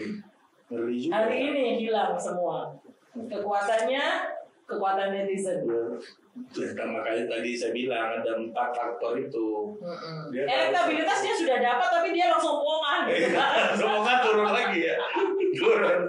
Juga. 0.73 1.11
hari 1.21 1.37
ini 1.53 1.67
hilang 1.85 2.15
semua 2.17 2.71
kekuatannya 3.13 4.05
kekuatan 4.73 5.09
netizen 5.13 5.61
Ya, 6.33 6.73
makanya 6.89 7.29
tadi 7.29 7.53
saya 7.53 7.77
bilang 7.77 8.09
ada 8.09 8.41
empat 8.41 8.73
faktor 8.73 9.21
itu. 9.21 9.77
Dia 10.33 10.49
elektabilitasnya 10.49 11.37
sudah 11.37 11.61
dapat 11.61 11.89
tapi 11.93 12.09
dia 12.17 12.33
langsung 12.33 12.57
bohongan 12.57 13.05
gitu 13.13 13.37
kan. 13.37 13.77
Semoga 13.77 14.25
turun 14.25 14.49
lagi 14.49 14.81
ya. 14.81 14.97
Turun. 15.53 16.09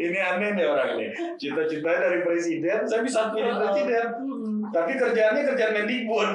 ini 0.00 0.16
aneh 0.16 0.56
nih 0.56 0.64
orang 0.64 0.96
ini. 0.96 1.12
Cita-cita 1.36 1.92
dari 1.92 2.24
presiden, 2.24 2.88
saya 2.88 3.04
bisa 3.04 3.28
pilih 3.36 3.52
presiden. 3.52 4.06
Tapi 4.72 4.92
kerjaannya 4.96 5.42
kerjaan 5.44 5.72
Mendikbud. 5.84 6.30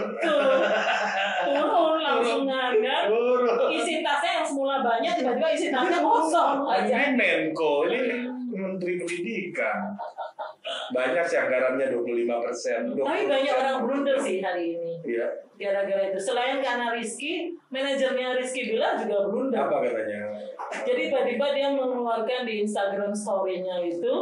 Turun 1.50 1.98
langsung 1.98 2.46
kan 2.46 2.78
Turun. 3.10 3.74
isi 3.74 4.06
tasnya 4.06 4.32
yang 4.38 4.46
semula 4.46 4.86
banyak 4.86 5.18
tiba-tiba 5.18 5.50
isi 5.50 5.68
tasnya 5.74 6.00
kosong 6.06 6.62
aja 6.70 6.94
Ini 7.10 7.18
Menko, 7.18 7.90
ini 7.90 8.30
Menteri 8.54 9.02
Pendidikan. 9.02 9.98
Banyak 10.94 11.26
sih 11.26 11.36
anggarannya 11.36 11.90
25 11.90 12.06
persen. 12.40 12.80
tapi 12.94 13.26
banyak 13.26 13.54
orang 13.56 13.78
blunder 13.82 14.18
sih 14.18 14.38
hari 14.40 14.78
ini 14.78 14.94
Iya. 15.04 15.28
gara-gara 15.56 16.04
itu 16.08 16.20
selain 16.20 16.58
karena 16.60 16.90
Rizky 16.90 17.34
manajernya 17.68 18.36
Rizky 18.36 18.70
bilang 18.70 18.96
juga 18.96 19.28
blunder 19.28 19.60
Apa 19.60 19.82
katanya? 19.82 20.22
jadi 20.82 21.02
tiba-tiba 21.08 21.46
dia 21.52 21.70
mengeluarkan 21.70 22.42
di 22.44 22.62
Instagram 22.62 23.12
story-nya 23.12 23.82
itu 23.82 24.14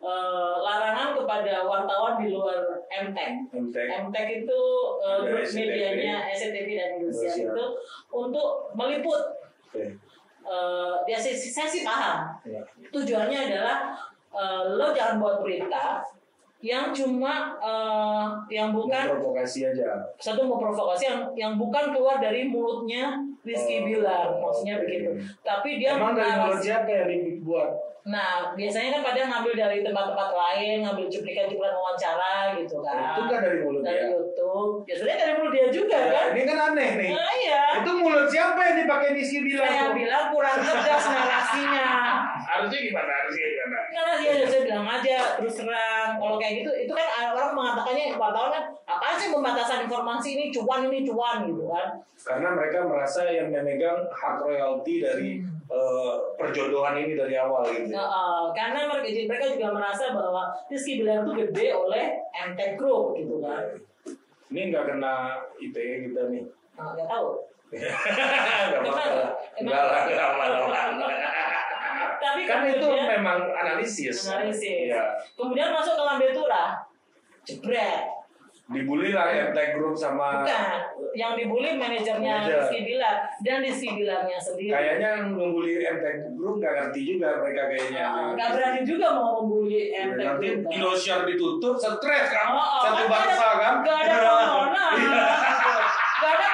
eh, 0.00 0.54
larangan 0.58 1.12
kepada 1.14 1.60
wartawan 1.62 2.16
di 2.18 2.30
luar 2.30 2.56
MTEK 2.88 3.52
MTEK. 3.52 3.88
MTEK 4.02 4.28
itu 4.40 4.60
Ya, 4.98 5.12
grup 5.20 5.40
SCTV. 5.42 5.60
medianya 5.60 6.14
SCTV 6.30 6.68
dan 6.74 6.88
Indonesia 6.96 7.30
itu 7.36 7.64
untuk 8.10 8.48
meliput 8.72 9.22
Oke. 9.66 9.84
eh, 10.42 10.94
ya 11.06 11.16
saya, 11.16 11.36
saya 11.36 11.68
sih 11.68 11.82
paham 11.82 12.32
Ya. 12.42 12.64
tujuannya 12.88 13.38
adalah 13.46 13.92
eh, 14.34 14.62
lo 14.74 14.90
jangan 14.94 15.16
buat 15.18 15.36
berita 15.42 16.04
yang 16.60 16.92
cuma 16.92 17.56
eh, 17.56 18.26
yang 18.52 18.74
bukan 18.74 19.16
Provokasi 19.16 19.72
aja. 19.72 20.12
satu 20.20 20.44
mau 20.44 20.60
provokasi 20.60 21.08
yang 21.08 21.20
yang 21.32 21.52
bukan 21.56 21.94
keluar 21.94 22.20
dari 22.20 22.44
mulutnya 22.50 23.29
Rizky 23.40 23.74
Oh, 23.74 23.84
Bilar 23.84 24.26
maksudnya 24.36 24.74
begitu 24.78 25.10
tapi 25.40 25.76
dia 25.76 25.94
Emang 25.94 26.12
dari 26.12 26.32
mulut 26.36 26.60
siapa 26.60 26.86
yang 26.86 27.08
dibuat? 27.08 27.70
nah 28.00 28.56
biasanya 28.56 28.96
kan 28.96 29.02
pada 29.04 29.20
ngambil 29.22 29.52
dari 29.54 29.78
tempat-tempat 29.80 30.28
lain 30.32 30.80
ngambil 30.80 31.04
cuplikan-cuplikan 31.06 31.74
wawancara 31.74 32.34
gitu 32.56 32.80
kan 32.80 32.96
Itu 33.12 33.22
kan 33.26 33.38
dari 33.38 33.58
mulut 33.60 33.82
dari 33.82 33.96
dia. 33.98 34.08
YouTube 34.10 34.72
ya 34.82 34.94
sebenarnya 34.94 35.20
dari 35.20 35.32
mulut 35.36 35.52
dia 35.52 35.66
juga 35.68 35.96
Ya, 35.98 36.08
kan 36.10 36.26
ini 36.32 36.42
kan 36.42 36.58
aneh 36.66 36.90
nih. 36.96 37.10
nah 37.12 37.32
iya 37.34 37.62
Itu 37.76 37.90
mulut 37.94 38.24
siapa 38.26 38.60
yang 38.62 38.76
dipakai 38.80 39.08
Rizky 39.12 39.38
bilang? 39.42 39.68
saya 39.68 39.84
tuh? 39.84 39.94
bilang 39.94 40.24
kurang 40.28 40.56
cerdas 40.58 41.04
narasinya 41.06 41.88
Harusnya 42.40 42.80
gimana? 42.82 43.10
Harusnya 43.14 43.46
gimana? 43.46 43.78
karena 43.90 44.12
dia 44.16 44.32
saya 44.48 44.62
bilang 44.64 44.86
aja 44.86 45.16
terus 45.36 45.54
terang 45.54 46.10
kalau 46.16 46.36
kayak 46.36 46.54
gitu 46.58 46.70
itu 46.78 46.92
kan 46.92 47.06
orang 47.30 47.52
mengatakannya 47.52 48.04
wartawan 48.16 48.48
kan 48.50 48.64
apaan 49.00 49.16
sih 49.16 49.32
pembatasan 49.32 49.80
informasi 49.82 50.28
ini 50.30 50.44
cuan 50.50 50.84
ini 50.84 51.00
cuan 51.02 51.48
gitu 51.48 51.64
kan 51.66 51.96
Karena 52.20 52.52
mereka 52.52 52.84
merasa 52.84 53.24
yang 53.24 53.48
memegang 53.48 54.04
hak 54.06 54.36
royalti 54.38 55.00
dari 55.00 55.40
eh, 55.66 56.14
perjodohan 56.36 56.98
ini 56.98 57.16
dari 57.16 57.32
awal 57.32 57.64
gitu. 57.64 57.88
Nah, 57.88 58.04
eh, 58.04 58.44
karena 58.52 58.84
mereka 58.86 59.08
mereka 59.24 59.46
juga 59.50 59.68
merasa 59.72 60.12
bahwa 60.12 60.52
Rizky 60.68 61.00
Bilar 61.00 61.24
itu 61.24 61.32
gede 61.40 61.66
oleh 61.72 62.04
MT 62.44 62.76
Group 62.76 63.16
gitu 63.16 63.40
kan 63.40 63.72
Ini 64.46 64.68
nggak 64.68 64.84
kena 64.84 65.14
ITE 65.56 65.80
kita 66.06 66.28
nih. 66.28 66.44
nah, 66.76 66.92
nggak 66.92 67.08
tahu 67.08 67.28
Nggak 67.70 67.88
Emang- 68.76 68.92
apa-apa. 68.92 69.24
emang- 69.56 69.72
Nggak 69.72 69.84
lah, 69.86 70.00
nggak 70.04 70.28
apa-apa. 70.28 71.06
tapi 72.20 72.40
Kan 72.44 72.60
itu 72.68 72.84
memang 72.84 73.40
analisis. 73.50 74.28
Analisis. 74.28 74.92
Iya. 74.92 75.02
kemudian 75.32 75.72
masuk 75.72 75.96
ke 75.96 76.02
Lambe 76.04 76.28
Tura 76.30 76.76
jebret 77.40 78.04
Dibully 78.70 79.10
lah 79.10 79.50
MT 79.50 79.58
Group 79.74 79.98
sama 79.98 80.46
bukan 80.46 80.62
yang 81.10 81.34
dibully 81.34 81.74
manajernya 81.74 82.34
Manajer. 82.38 82.54
Rizky 82.62 82.80
Bilar 82.86 83.16
dan 83.42 83.56
Rizky 83.66 83.90
Bilarnya 83.98 84.38
sendiri 84.38 84.70
kayaknya 84.70 85.08
yang 85.18 85.34
membuli 85.34 85.82
MT 85.82 86.04
Group 86.38 86.62
nggak 86.62 86.72
ngerti 86.78 87.00
juga 87.02 87.42
mereka 87.42 87.62
kayaknya. 87.66 88.04
Nah, 88.06 88.30
nggak 88.38 88.48
berani 88.54 88.80
juga 88.86 89.06
mau 89.10 89.42
membuli 89.42 89.90
MT 89.90 90.20
Nanti 90.22 90.46
Group. 90.54 90.70
Indosiar 90.70 91.26
ditutup, 91.26 91.74
stres 91.74 92.26
kan? 92.30 92.46
Oh, 92.46 92.62
oh, 92.62 92.82
Satu 92.86 93.04
kan 93.04 93.10
bangsa 93.10 93.48
kan? 93.58 93.74
Gak 93.82 93.98
ada 94.06 94.14
tontonan. 94.30 94.92
Iya. 94.94 95.24
Gak 96.20 96.32
ada 96.38 96.46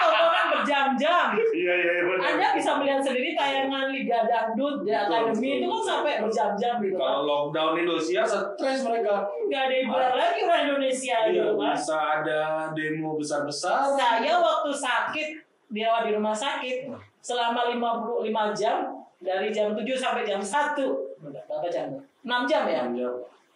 berjam-jam. 0.66 1.26
Iya 1.54 1.72
iya 1.78 1.90
iya, 1.94 2.02
benar. 2.02 2.26
Anda 2.34 2.46
bisa 2.58 2.70
melihat 2.82 3.00
sendiri 3.06 3.30
tayangan 3.38 3.86
Liga 3.94 4.18
Dangdut 4.26 4.82
di 4.82 4.90
Akademi 4.90 5.62
itu 5.62 5.66
kan 5.70 5.82
sampai 5.86 6.12
berjam-jam 6.18 6.74
gitu 6.82 6.98
Kalau 6.98 7.20
lockdown 7.22 7.72
Indosiar 7.78 8.26
stres 8.26 8.82
mereka. 8.82 9.30
Gak 9.46 9.62
ada 9.70 9.74
hiburan 9.78 10.12
lagi 10.18 10.40
orang 10.42 10.62
Indonesia 10.66 11.16
Iya, 11.22 11.30
gitu 11.30 11.50
kan. 11.54 11.74
bisa 11.78 11.96
ada 12.18 12.40
demo 12.74 13.10
besar-besar. 13.14 13.78
Saya 13.94 14.32
waktu 14.42 14.70
sakit 14.74 15.28
dirawat 15.70 16.02
di 16.10 16.12
rumah 16.18 16.34
sakit 16.34 16.90
selama 17.22 17.70
55 17.70 18.58
jam 18.58 18.76
dari 19.22 19.48
jam 19.54 19.74
7 19.74 19.86
sampai 19.94 20.26
jam 20.26 20.42
1 20.42 20.74
berapa 21.22 21.66
jam? 21.70 21.86
6 22.26 22.50
jam 22.50 22.62
ya? 22.66 22.82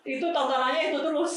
Itu 0.06 0.26
tontonannya 0.30 0.94
itu 0.94 0.98
terus. 1.02 1.34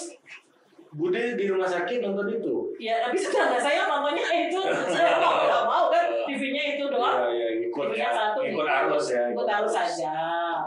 Bude 0.94 1.34
di 1.34 1.46
rumah 1.50 1.66
sakit 1.66 2.06
nonton 2.06 2.30
itu. 2.30 2.70
Ya 2.78 3.02
tapi 3.02 3.18
tetangga 3.18 3.58
saya 3.58 3.90
nontonnya 3.90 4.30
itu 4.46 4.62
saya 4.94 5.18
mau 5.24 5.42
nggak 5.42 5.64
mau 5.66 5.86
kan 5.90 6.06
TV-nya 6.30 6.78
itu 6.78 6.86
doang. 6.86 7.18
Iya, 7.34 7.34
iya, 7.34 7.48
ikut 7.66 7.88
TV-nya 7.90 8.10
ya. 8.10 8.14
satu 8.14 8.40
Ikut 8.46 8.68
arus 8.70 9.06
ya. 9.10 9.24
Ikut 9.34 9.48
arus 9.50 9.74
saja. 9.74 10.14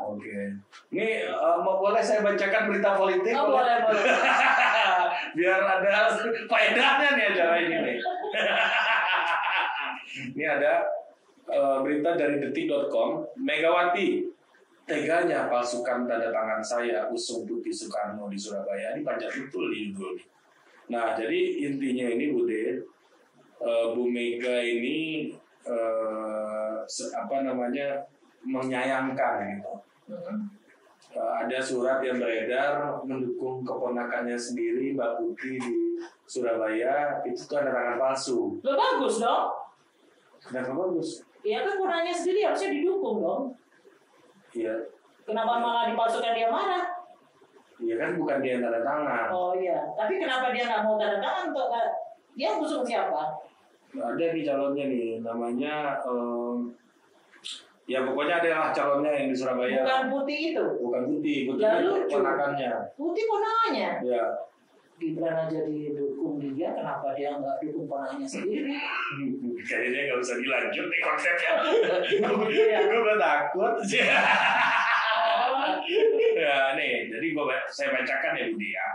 Oke. 0.02 0.38
Ini 0.90 1.30
eh, 1.30 1.56
mau 1.62 1.78
boleh 1.78 2.02
saya 2.02 2.26
bacakan 2.26 2.62
berita 2.66 2.90
politik? 2.98 3.34
Oh 3.38 3.54
boleh 3.54 3.76
boleh. 3.86 4.02
Biar 5.38 5.60
ada 5.62 5.94
faedahnya 6.50 7.08
nih 7.14 7.24
acara 7.30 7.56
ini 7.62 7.76
nih. 7.78 7.96
ini 10.34 10.44
ada 10.44 10.90
eh, 11.46 11.76
berita 11.86 12.18
dari 12.18 12.42
detik.com. 12.42 13.22
Megawati 13.38 14.35
teganya 14.86 15.50
palsukan 15.50 16.06
tanda 16.06 16.30
tangan 16.30 16.62
saya 16.62 17.10
usung 17.10 17.42
putih 17.42 17.74
Soekarno 17.74 18.30
di 18.30 18.38
Surabaya. 18.38 18.94
Ini 18.94 19.02
panjang 19.02 19.34
betul 19.34 19.74
di 19.74 19.90
judul. 19.90 20.14
Nah, 20.86 21.18
jadi 21.18 21.66
intinya 21.66 22.06
ini 22.14 22.30
Bude, 22.30 22.64
eh, 23.58 23.86
Bu 23.90 24.06
Mega 24.06 24.62
ini 24.62 25.28
eh, 25.66 26.76
apa 27.18 27.36
namanya 27.42 28.06
menyayangkan 28.46 29.34
gitu. 29.58 29.74
Hmm. 30.06 30.54
Eh, 31.10 31.32
ada 31.42 31.58
surat 31.58 31.98
yang 32.06 32.22
beredar 32.22 33.02
mendukung 33.02 33.66
keponakannya 33.66 34.38
sendiri 34.38 34.94
Mbak 34.94 35.12
Putih 35.18 35.58
di 35.58 35.76
Surabaya 36.30 37.18
itu 37.26 37.42
tuh 37.42 37.58
ada 37.58 37.74
tangan 37.74 37.98
palsu. 37.98 38.62
Lo 38.62 38.72
bagus 38.78 39.18
dong. 39.18 39.50
Kenapa 40.46 40.70
bagus? 40.78 41.26
Ya 41.42 41.66
kan 41.66 41.74
kurangnya 41.74 42.14
sendiri 42.14 42.46
harusnya 42.46 42.70
didukung 42.70 43.18
dong. 43.18 43.44
Iya. 44.56 44.74
Kenapa 45.26 45.52
malah 45.60 45.84
dipalsukan 45.92 46.32
dia 46.32 46.48
marah? 46.48 46.84
Iya 47.76 47.94
kan 48.00 48.16
bukan 48.16 48.40
dia 48.40 48.56
yang 48.56 48.62
tanda 48.64 48.80
tangan. 48.80 49.28
Oh 49.28 49.52
iya, 49.52 49.84
tapi 49.92 50.16
kenapa 50.16 50.48
dia 50.48 50.64
nggak 50.64 50.82
mau 50.88 50.96
tanda 50.96 51.20
tangan 51.20 51.52
untuk 51.52 51.68
dia 52.32 52.48
usung 52.56 52.80
siapa? 52.80 53.36
Ada 53.92 54.24
nih 54.32 54.42
calonnya 54.48 54.84
nih, 54.88 55.08
namanya 55.20 56.00
em, 56.04 56.72
ya 57.84 58.00
pokoknya 58.00 58.40
ada 58.40 58.48
lah 58.48 58.70
calonnya 58.72 59.12
yang 59.12 59.28
di 59.28 59.36
Surabaya. 59.36 59.84
Bukan 59.84 60.04
putih 60.08 60.38
itu, 60.52 60.64
Bukan 60.80 61.02
Putih, 61.12 61.38
Putih 61.52 61.64
Lah, 61.64 61.76
itu 61.80 61.92
ponakannya. 62.08 62.70
putih 62.96 63.24
ponanya. 63.28 63.88
Ya, 64.00 64.24
Gibran 64.96 65.36
aja 65.36 65.60
didukung 65.68 66.15
dia, 66.40 66.68
kenapa 66.72 67.12
dia 67.16 67.36
nggak 67.36 67.56
dukung 67.64 67.86
ponanya 67.88 68.26
sendiri? 68.26 68.76
kayaknya 69.66 70.00
nggak 70.12 70.20
usah 70.22 70.36
dilanjut 70.38 70.86
nih 70.86 71.00
konsepnya. 71.02 71.52
Iya. 72.46 72.80
gue 72.86 73.16
takut 73.18 73.74
sih. 73.82 74.02
ya 76.36 76.76
nih, 76.76 77.08
jadi 77.10 77.26
gua 77.32 77.56
saya 77.70 77.88
bacakan 77.94 78.38
ya 78.38 78.44
Budi 78.52 78.70
ya. 78.74 78.88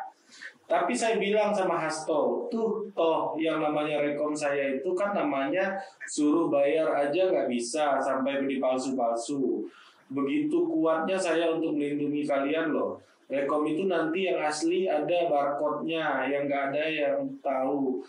Tapi 0.72 0.96
saya 0.96 1.20
bilang 1.20 1.52
sama 1.52 1.76
Hasto, 1.76 2.48
tuh 2.48 2.88
toh 2.96 3.36
yang 3.36 3.60
namanya 3.60 4.00
rekom 4.00 4.32
saya 4.32 4.80
itu 4.80 4.96
kan 4.96 5.12
namanya 5.12 5.76
suruh 6.08 6.48
bayar 6.48 6.88
aja 6.96 7.28
nggak 7.28 7.52
bisa 7.52 8.00
sampai 8.00 8.40
beli 8.40 8.56
palsu-palsu. 8.56 9.68
Begitu 10.08 10.58
kuatnya 10.72 11.20
saya 11.20 11.52
untuk 11.52 11.76
melindungi 11.76 12.24
kalian 12.24 12.72
loh. 12.72 13.04
Rekom 13.32 13.64
itu 13.64 13.88
nanti 13.88 14.28
yang 14.28 14.44
asli 14.44 14.92
ada 14.92 15.32
barcode-nya, 15.32 16.28
yang 16.28 16.52
nggak 16.52 16.76
ada 16.76 16.84
yang 16.84 17.24
tahu. 17.40 18.04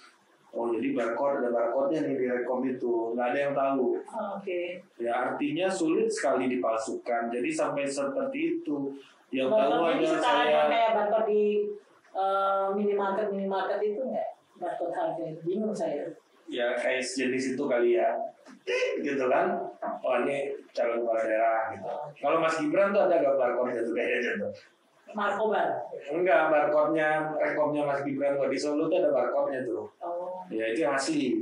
Oh 0.50 0.66
jadi 0.74 0.92
barcode 0.98 1.46
ada 1.46 1.54
barcode-nya 1.54 2.11
nih 2.11 2.14
di 2.18 2.26
rekom 2.26 2.66
itu, 2.66 3.14
nggak 3.14 3.26
ada 3.30 3.38
yang 3.38 3.54
tahu. 3.54 4.02
Oke. 4.02 4.82
Ya 4.98 5.14
artinya 5.14 5.70
sulit 5.70 6.11
sekali 6.11 6.50
dipalsukan. 6.50 7.30
Jadi 7.30 7.48
sampai 7.54 7.87
seperti 7.87 8.58
itu. 8.58 8.98
Yang 9.30 9.48
tahu 9.54 9.70
Barcode 9.70 9.94
ini 9.94 10.06
hanya 10.11 10.20
saya. 10.20 10.50
yang 10.50 10.68
kayak 10.68 10.90
barcode 10.98 11.26
di 11.30 11.44
eh, 12.12 12.66
minimarket 12.74 13.26
minimarket 13.30 13.80
itu 13.80 14.00
nggak? 14.02 14.28
Barcode 14.58 14.92
harga 14.92 15.24
bingung 15.46 15.72
saya. 15.72 16.11
Ya 16.50 16.74
kayak 16.76 17.00
sejenis 17.00 17.54
itu 17.54 17.62
kali 17.64 17.94
ya. 17.94 18.11
Gitu 19.06 19.24
kan. 19.30 19.54
Oh 20.02 20.18
ini 20.26 20.50
calon 20.74 21.06
kepala 21.06 21.22
daerah 21.24 21.78
gitu. 21.78 21.90
Kalau 22.18 22.42
Mas 22.42 22.58
Gibran 22.58 22.90
tuh 22.90 23.06
ada 23.06 23.22
gak 23.22 23.38
barcode 23.38 23.78
itu 23.78 23.92
kayaknya 23.94 24.32
tuh? 24.42 24.52
Markobar. 25.12 25.68
Enggak, 26.11 26.51
barcode-nya, 26.51 27.33
rekomnya 27.38 27.83
Mas 27.87 28.01
Gibran 28.03 28.37
kok 28.40 28.51
di 28.51 28.59
Solo 28.59 28.88
tuh 28.88 28.98
ada 28.98 29.11
barcode-nya 29.12 29.61
tuh. 29.64 29.87
Oh. 30.03 30.42
Ya 30.51 30.72
itu 30.72 30.85
yang 30.85 30.94
asli. 30.96 31.40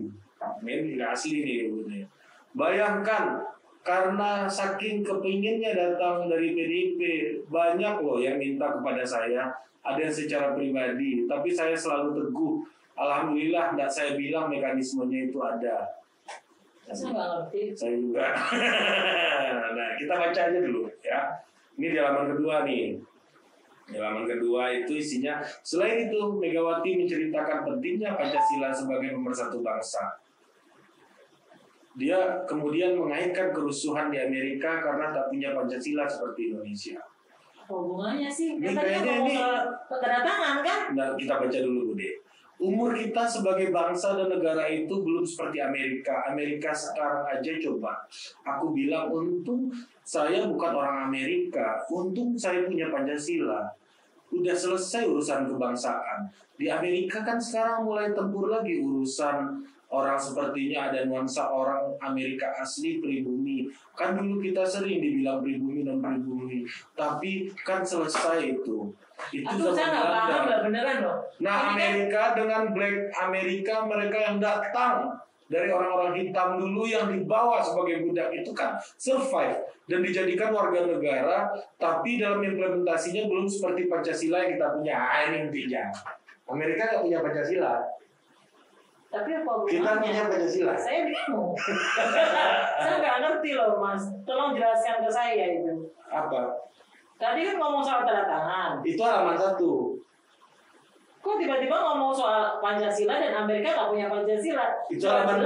Ini 0.63 0.97
nggak 0.97 1.11
asli 1.15 1.37
nih. 1.45 1.57
Gitu. 1.69 2.07
Bayangkan 2.55 3.51
karena 3.81 4.45
saking 4.45 5.01
kepinginnya 5.01 5.73
datang 5.73 6.29
dari 6.29 6.53
PDIP 6.53 7.01
banyak 7.49 7.95
loh 8.05 8.21
yang 8.21 8.37
minta 8.37 8.77
kepada 8.77 9.01
saya 9.01 9.49
ada 9.81 9.97
yang 9.97 10.13
secara 10.13 10.53
pribadi 10.53 11.25
tapi 11.25 11.49
saya 11.49 11.73
selalu 11.73 12.13
teguh 12.13 12.61
alhamdulillah 12.93 13.73
nggak 13.73 13.89
saya 13.89 14.21
bilang 14.21 14.53
mekanismenya 14.53 15.33
itu 15.33 15.41
ada 15.41 15.97
Saya 16.91 17.09
nggak 17.15 17.29
ngerti. 17.33 17.63
saya 17.73 17.95
juga 17.97 18.27
nah 19.79 19.89
kita 19.97 20.13
baca 20.13 20.41
aja 20.53 20.59
dulu 20.61 20.83
ya 21.01 21.21
ini 21.81 21.87
di 21.89 21.97
halaman 21.97 22.37
kedua 22.37 22.69
nih 22.69 23.01
di 23.91 23.99
halaman 23.99 24.25
kedua 24.25 24.71
itu 24.71 24.95
isinya 24.97 25.43
selain 25.67 26.07
itu 26.07 26.19
Megawati 26.39 27.05
menceritakan 27.05 27.67
pentingnya 27.67 28.15
Pancasila 28.15 28.71
sebagai 28.71 29.11
pemersatu 29.19 29.59
bangsa 29.61 30.21
dia 31.99 32.47
kemudian 32.47 32.95
mengaitkan 32.95 33.51
kerusuhan 33.51 34.15
di 34.15 34.19
Amerika 34.23 34.79
karena 34.79 35.11
tak 35.11 35.27
punya 35.29 35.51
Pancasila 35.53 36.07
seperti 36.07 36.55
Indonesia. 36.55 37.03
Apa 37.67 37.73
hubungannya 37.75 38.31
sih? 38.31 38.57
Ini 38.57 38.73
kayaknya 38.73 39.15
ini- 39.27 39.37
soal 39.37 39.75
tanda 39.91 40.19
tangan 40.23 40.57
kan? 40.63 40.81
Nah, 40.95 41.09
kita 41.19 41.35
baca 41.43 41.59
dulu, 41.59 41.93
Bude. 41.93 42.11
Umur 42.61 42.93
kita 42.93 43.25
sebagai 43.25 43.73
bangsa 43.73 44.21
dan 44.21 44.29
negara 44.29 44.69
itu 44.69 44.93
belum 44.93 45.25
seperti 45.25 45.65
Amerika. 45.65 46.29
Amerika 46.29 46.77
sekarang 46.77 47.25
aja 47.25 47.53
coba. 47.57 48.05
Aku 48.45 48.77
bilang, 48.77 49.09
untung 49.09 49.73
saya 50.05 50.45
bukan 50.45 50.77
orang 50.77 51.09
Amerika. 51.09 51.81
Untung 51.89 52.37
saya 52.37 52.69
punya 52.69 52.93
Pancasila. 52.93 53.65
Udah 54.31 54.55
selesai 54.55 55.11
urusan 55.11 55.51
kebangsaan. 55.51 56.31
Di 56.55 56.71
Amerika 56.71 57.27
kan 57.27 57.41
sekarang 57.41 57.83
mulai 57.89 58.15
tempur 58.15 58.47
lagi 58.47 58.79
urusan 58.79 59.65
orang 59.91 60.15
sepertinya 60.15 60.93
ada 60.93 61.03
nuansa 61.03 61.51
orang 61.51 61.99
Amerika 61.99 62.47
asli 62.63 63.03
pribumi. 63.03 63.67
Kan 63.99 64.15
dulu 64.15 64.39
kita 64.39 64.63
sering 64.63 65.03
dibilang 65.03 65.43
pribumi 65.43 65.83
dan 65.83 65.99
pribumi. 65.99 66.63
Tapi 66.95 67.51
kan 67.67 67.83
selesai 67.83 68.61
itu. 68.61 68.87
Itu 69.35 69.45
Aduh, 69.51 69.75
saya 69.75 69.89
nggak 69.93 70.07
paham 70.09 70.63
beneran 70.71 70.97
loh. 71.05 71.17
Nah, 71.43 71.57
kan- 71.59 71.69
Amerika 71.77 72.23
dengan 72.39 72.63
Black 72.73 72.97
Amerika 73.19 73.75
mereka 73.85 74.19
yang 74.31 74.37
datang 74.39 75.19
dari 75.51 75.75
orang-orang 75.75 76.15
hitam 76.15 76.63
dulu 76.63 76.87
yang 76.87 77.11
dibawa 77.11 77.59
sebagai 77.59 78.07
budak 78.07 78.31
itu 78.31 78.55
kan 78.55 78.79
survive 78.95 79.59
dan 79.91 80.07
dijadikan 80.07 80.55
warga 80.55 80.87
negara, 80.87 81.51
tapi 81.75 82.23
dalam 82.23 82.39
implementasinya 82.47 83.27
belum 83.27 83.51
seperti 83.51 83.91
Pancasila 83.91 84.47
yang 84.47 84.51
kita 84.55 84.67
punya. 84.79 84.95
Ah, 84.95 85.27
ini 85.27 85.51
intinya. 85.51 85.91
Amerika 86.47 86.83
nggak 86.87 87.03
punya 87.03 87.19
Pancasila, 87.19 87.75
Tapi 89.11 89.31
apa 89.43 89.51
kita 89.67 89.91
punya 89.99 90.23
Pancasila. 90.31 90.75
Saya 90.79 91.01
bingung. 91.11 91.51
saya 92.79 92.95
nggak 93.03 93.17
ngerti 93.27 93.51
loh 93.59 93.83
mas. 93.83 94.07
Tolong 94.23 94.55
jelaskan 94.55 95.03
ke 95.03 95.11
saya 95.11 95.45
itu. 95.59 95.91
Apa? 96.07 96.71
Tadi 97.19 97.43
kan 97.43 97.57
ngomong 97.59 97.83
soal 97.83 98.07
tanda 98.07 98.23
tangan. 98.23 98.73
Itu 98.87 99.03
halaman 99.03 99.35
satu. 99.35 99.99
Kok 101.21 101.37
tiba-tiba 101.37 101.77
ngomong 101.77 102.17
soal 102.17 102.57
Pancasila 102.65 103.21
dan 103.21 103.45
Amerika 103.45 103.77
nggak 103.77 103.91
punya 103.93 104.07
Pancasila? 104.09 104.67
Itu 104.89 105.05
halaman. 105.05 105.45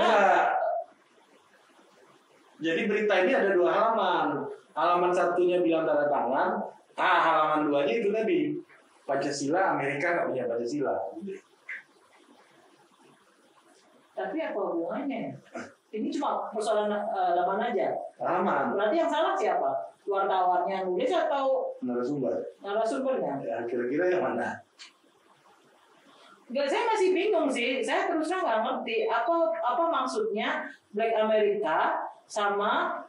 Jadi 2.63 2.83
berita 2.87 3.15
ini 3.27 3.33
ada 3.35 3.51
dua 3.51 3.71
halaman. 3.75 4.47
Halaman 4.75 5.11
satunya 5.15 5.63
bilang 5.63 5.87
tanda 5.87 6.07
tangan, 6.11 6.59
ah 6.99 7.19
halaman 7.23 7.71
duanya 7.71 7.95
itu 7.95 8.11
tadi 8.11 8.39
Pancasila 9.07 9.75
Amerika 9.75 10.07
nggak 10.15 10.27
punya 10.31 10.45
Pancasila. 10.51 10.95
Tapi 14.15 14.39
apa 14.39 14.59
hubungannya? 14.59 15.35
Ini 15.95 16.11
cuma 16.15 16.51
persoalan 16.51 16.91
laman 17.35 17.71
aja. 17.71 17.95
Halaman 18.19 18.75
Berarti 18.75 18.95
yang 18.99 19.11
salah 19.11 19.35
siapa? 19.35 19.95
Wartawannya 20.05 20.85
nulis 20.91 21.11
atau 21.11 21.75
narasumber. 21.83 22.35
narasumbernya? 22.61 23.41
Ya, 23.41 23.59
kira-kira 23.65 24.11
yang 24.11 24.23
mana? 24.23 24.64
Enggak, 26.45 26.67
saya 26.69 26.83
masih 26.93 27.09
bingung 27.11 27.49
sih. 27.49 27.81
Saya 27.81 28.05
terus 28.05 28.29
terang 28.29 28.45
nggak 28.45 28.61
ngerti 28.63 28.97
apa 29.09 29.33
apa 29.57 29.85
maksudnya 29.89 30.69
Black 30.93 31.13
America 31.15 32.05
sama 32.25 33.01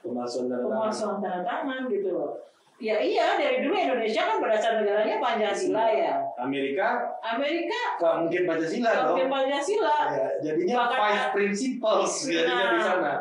Pemalsuan 0.00 0.46
tanda 0.46 0.60
tangan. 0.60 0.68
pemalsuan 0.68 1.16
tanda 1.18 1.40
tangan 1.42 1.80
gitu 1.88 2.08
loh. 2.12 2.30
Ya 2.76 2.98
iya 2.98 3.38
dari 3.38 3.62
dulu 3.62 3.72
Indonesia 3.72 4.26
kan 4.26 4.42
berdasar 4.42 4.82
negaranya 4.82 5.16
Pancasila 5.16 5.86
ya. 5.88 6.14
Amerika 6.36 7.16
Amerika 7.22 7.80
nggak 7.96 8.14
mungkin 8.20 8.42
Pancasila 8.44 8.90
dong. 8.90 9.06
mungkin 9.14 9.28
Pancasila. 9.30 9.96
Ya, 10.10 10.28
jadinya 10.42 10.74
Bahkan- 10.82 10.98
five 11.00 11.24
principles 11.32 12.12
jadinya 12.26 12.66
di 12.66 12.76
Nah. 12.76 12.84
sana. 12.84 13.14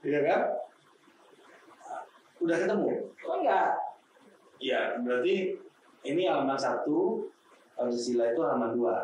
Iya 0.00 0.20
kan? 0.24 0.40
Udah 2.38 2.56
ketemu? 2.56 2.88
Oh, 3.20 3.36
enggak. 3.36 3.68
Iya, 4.58 4.80
berarti 4.98 5.34
ini 6.02 6.22
halaman 6.24 6.54
satu, 6.54 7.26
Pancasila 7.78 8.34
itu 8.34 8.40
halaman 8.42 8.74
dua. 8.74 8.96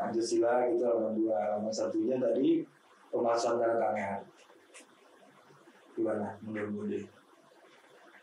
Pancasila 0.00 0.64
itu 0.72 0.80
halaman 0.80 1.12
dua, 1.12 1.36
halaman 1.36 1.68
satunya 1.68 2.16
tadi 2.16 2.64
pemalsuan 3.12 3.60
tanda 3.60 3.76
tangan. 3.76 4.20
Gimana 5.92 6.28
menurut 6.40 6.70
Budi? 6.72 7.00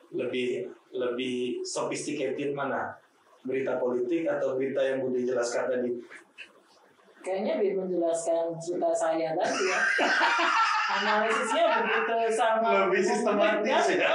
Lebih 0.09 0.65
lebih 0.89 1.61
sophisticated 1.61 2.57
mana? 2.57 2.97
Berita 3.45 3.77
politik 3.77 4.25
atau 4.25 4.57
berita 4.57 4.81
yang 4.81 5.05
Budi 5.05 5.21
jelaskan 5.21 5.69
tadi? 5.69 5.93
Kayaknya 7.21 7.53
biar 7.61 7.73
menjelaskan 7.85 8.57
cerita 8.57 8.89
saya 8.89 9.37
tadi 9.37 9.61
ya. 9.69 9.79
Analisisnya 10.97 11.63
begitu 11.81 12.13
sama. 12.33 12.89
Lebih 12.89 13.01
sistematis 13.01 13.85
ya. 13.97 14.09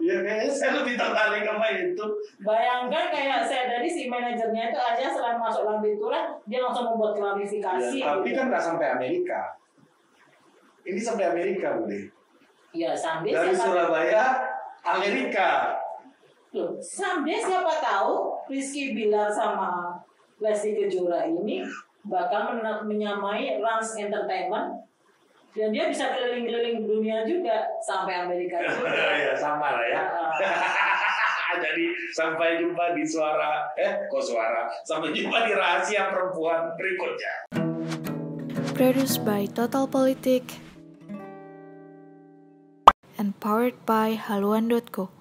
Iya, 0.00 0.16
kayaknya 0.22 0.52
saya 0.52 0.72
lebih 0.82 0.94
tertarik 0.94 1.42
sama 1.44 1.66
itu. 1.72 2.04
Bayangkan 2.42 3.04
kayak 3.12 3.40
saya 3.44 3.64
tadi 3.70 3.88
si 3.88 4.02
manajernya 4.06 4.72
itu 4.72 4.78
aja 4.78 5.04
setelah 5.10 5.36
masuk 5.40 5.62
dalam 5.66 5.80
pinturan 5.80 6.24
dia 6.46 6.60
langsung 6.62 6.92
membuat 6.92 7.12
klarifikasi. 7.16 7.98
Ya, 8.00 8.16
tapi 8.16 8.28
gitu. 8.32 8.38
kan 8.40 8.44
nggak 8.52 8.64
sampai 8.64 8.86
Amerika. 8.92 9.40
Ini 10.86 11.00
sampai 11.02 11.24
Amerika, 11.34 11.68
Budi. 11.82 12.00
ya 12.76 12.92
sampai 12.92 13.32
Dari 13.32 13.56
siapa 13.56 13.64
Surabaya, 13.72 14.24
Amerika. 14.84 15.50
Loh, 16.52 16.76
sampai 16.78 17.40
siapa 17.40 17.80
tahu 17.80 18.36
Rizky 18.46 18.92
Bilar 18.94 19.32
sama 19.32 19.96
Lesti 20.38 20.76
Kejora 20.76 21.24
ini 21.26 21.64
bakal 22.06 22.60
men- 22.60 22.84
menyamai 22.86 23.58
Rans 23.58 23.96
Entertainment 23.98 24.86
dan 25.56 25.72
dia 25.72 25.88
bisa 25.88 26.12
keliling-keliling 26.12 26.84
dunia 26.84 27.24
juga 27.24 27.64
sampai 27.80 28.28
Amerika 28.28 28.60
juga. 28.68 28.92
ya 29.16 29.32
sama 29.32 29.72
lah 29.72 29.86
ya. 29.88 30.02
Jadi 31.56 31.88
sampai 32.12 32.60
jumpa 32.60 32.92
di 32.92 33.00
suara 33.08 33.64
eh 33.80 34.04
kok 34.12 34.20
suara 34.20 34.68
sampai 34.84 35.16
jumpa 35.16 35.48
di 35.48 35.56
rahasia 35.56 36.12
perempuan 36.12 36.76
berikutnya. 36.76 37.48
Produced 38.76 39.24
by 39.24 39.48
Total 39.48 39.88
Politik 39.88 40.60
and 43.16 43.32
powered 43.40 43.80
by 43.88 44.12
haluan.co. 44.20 45.15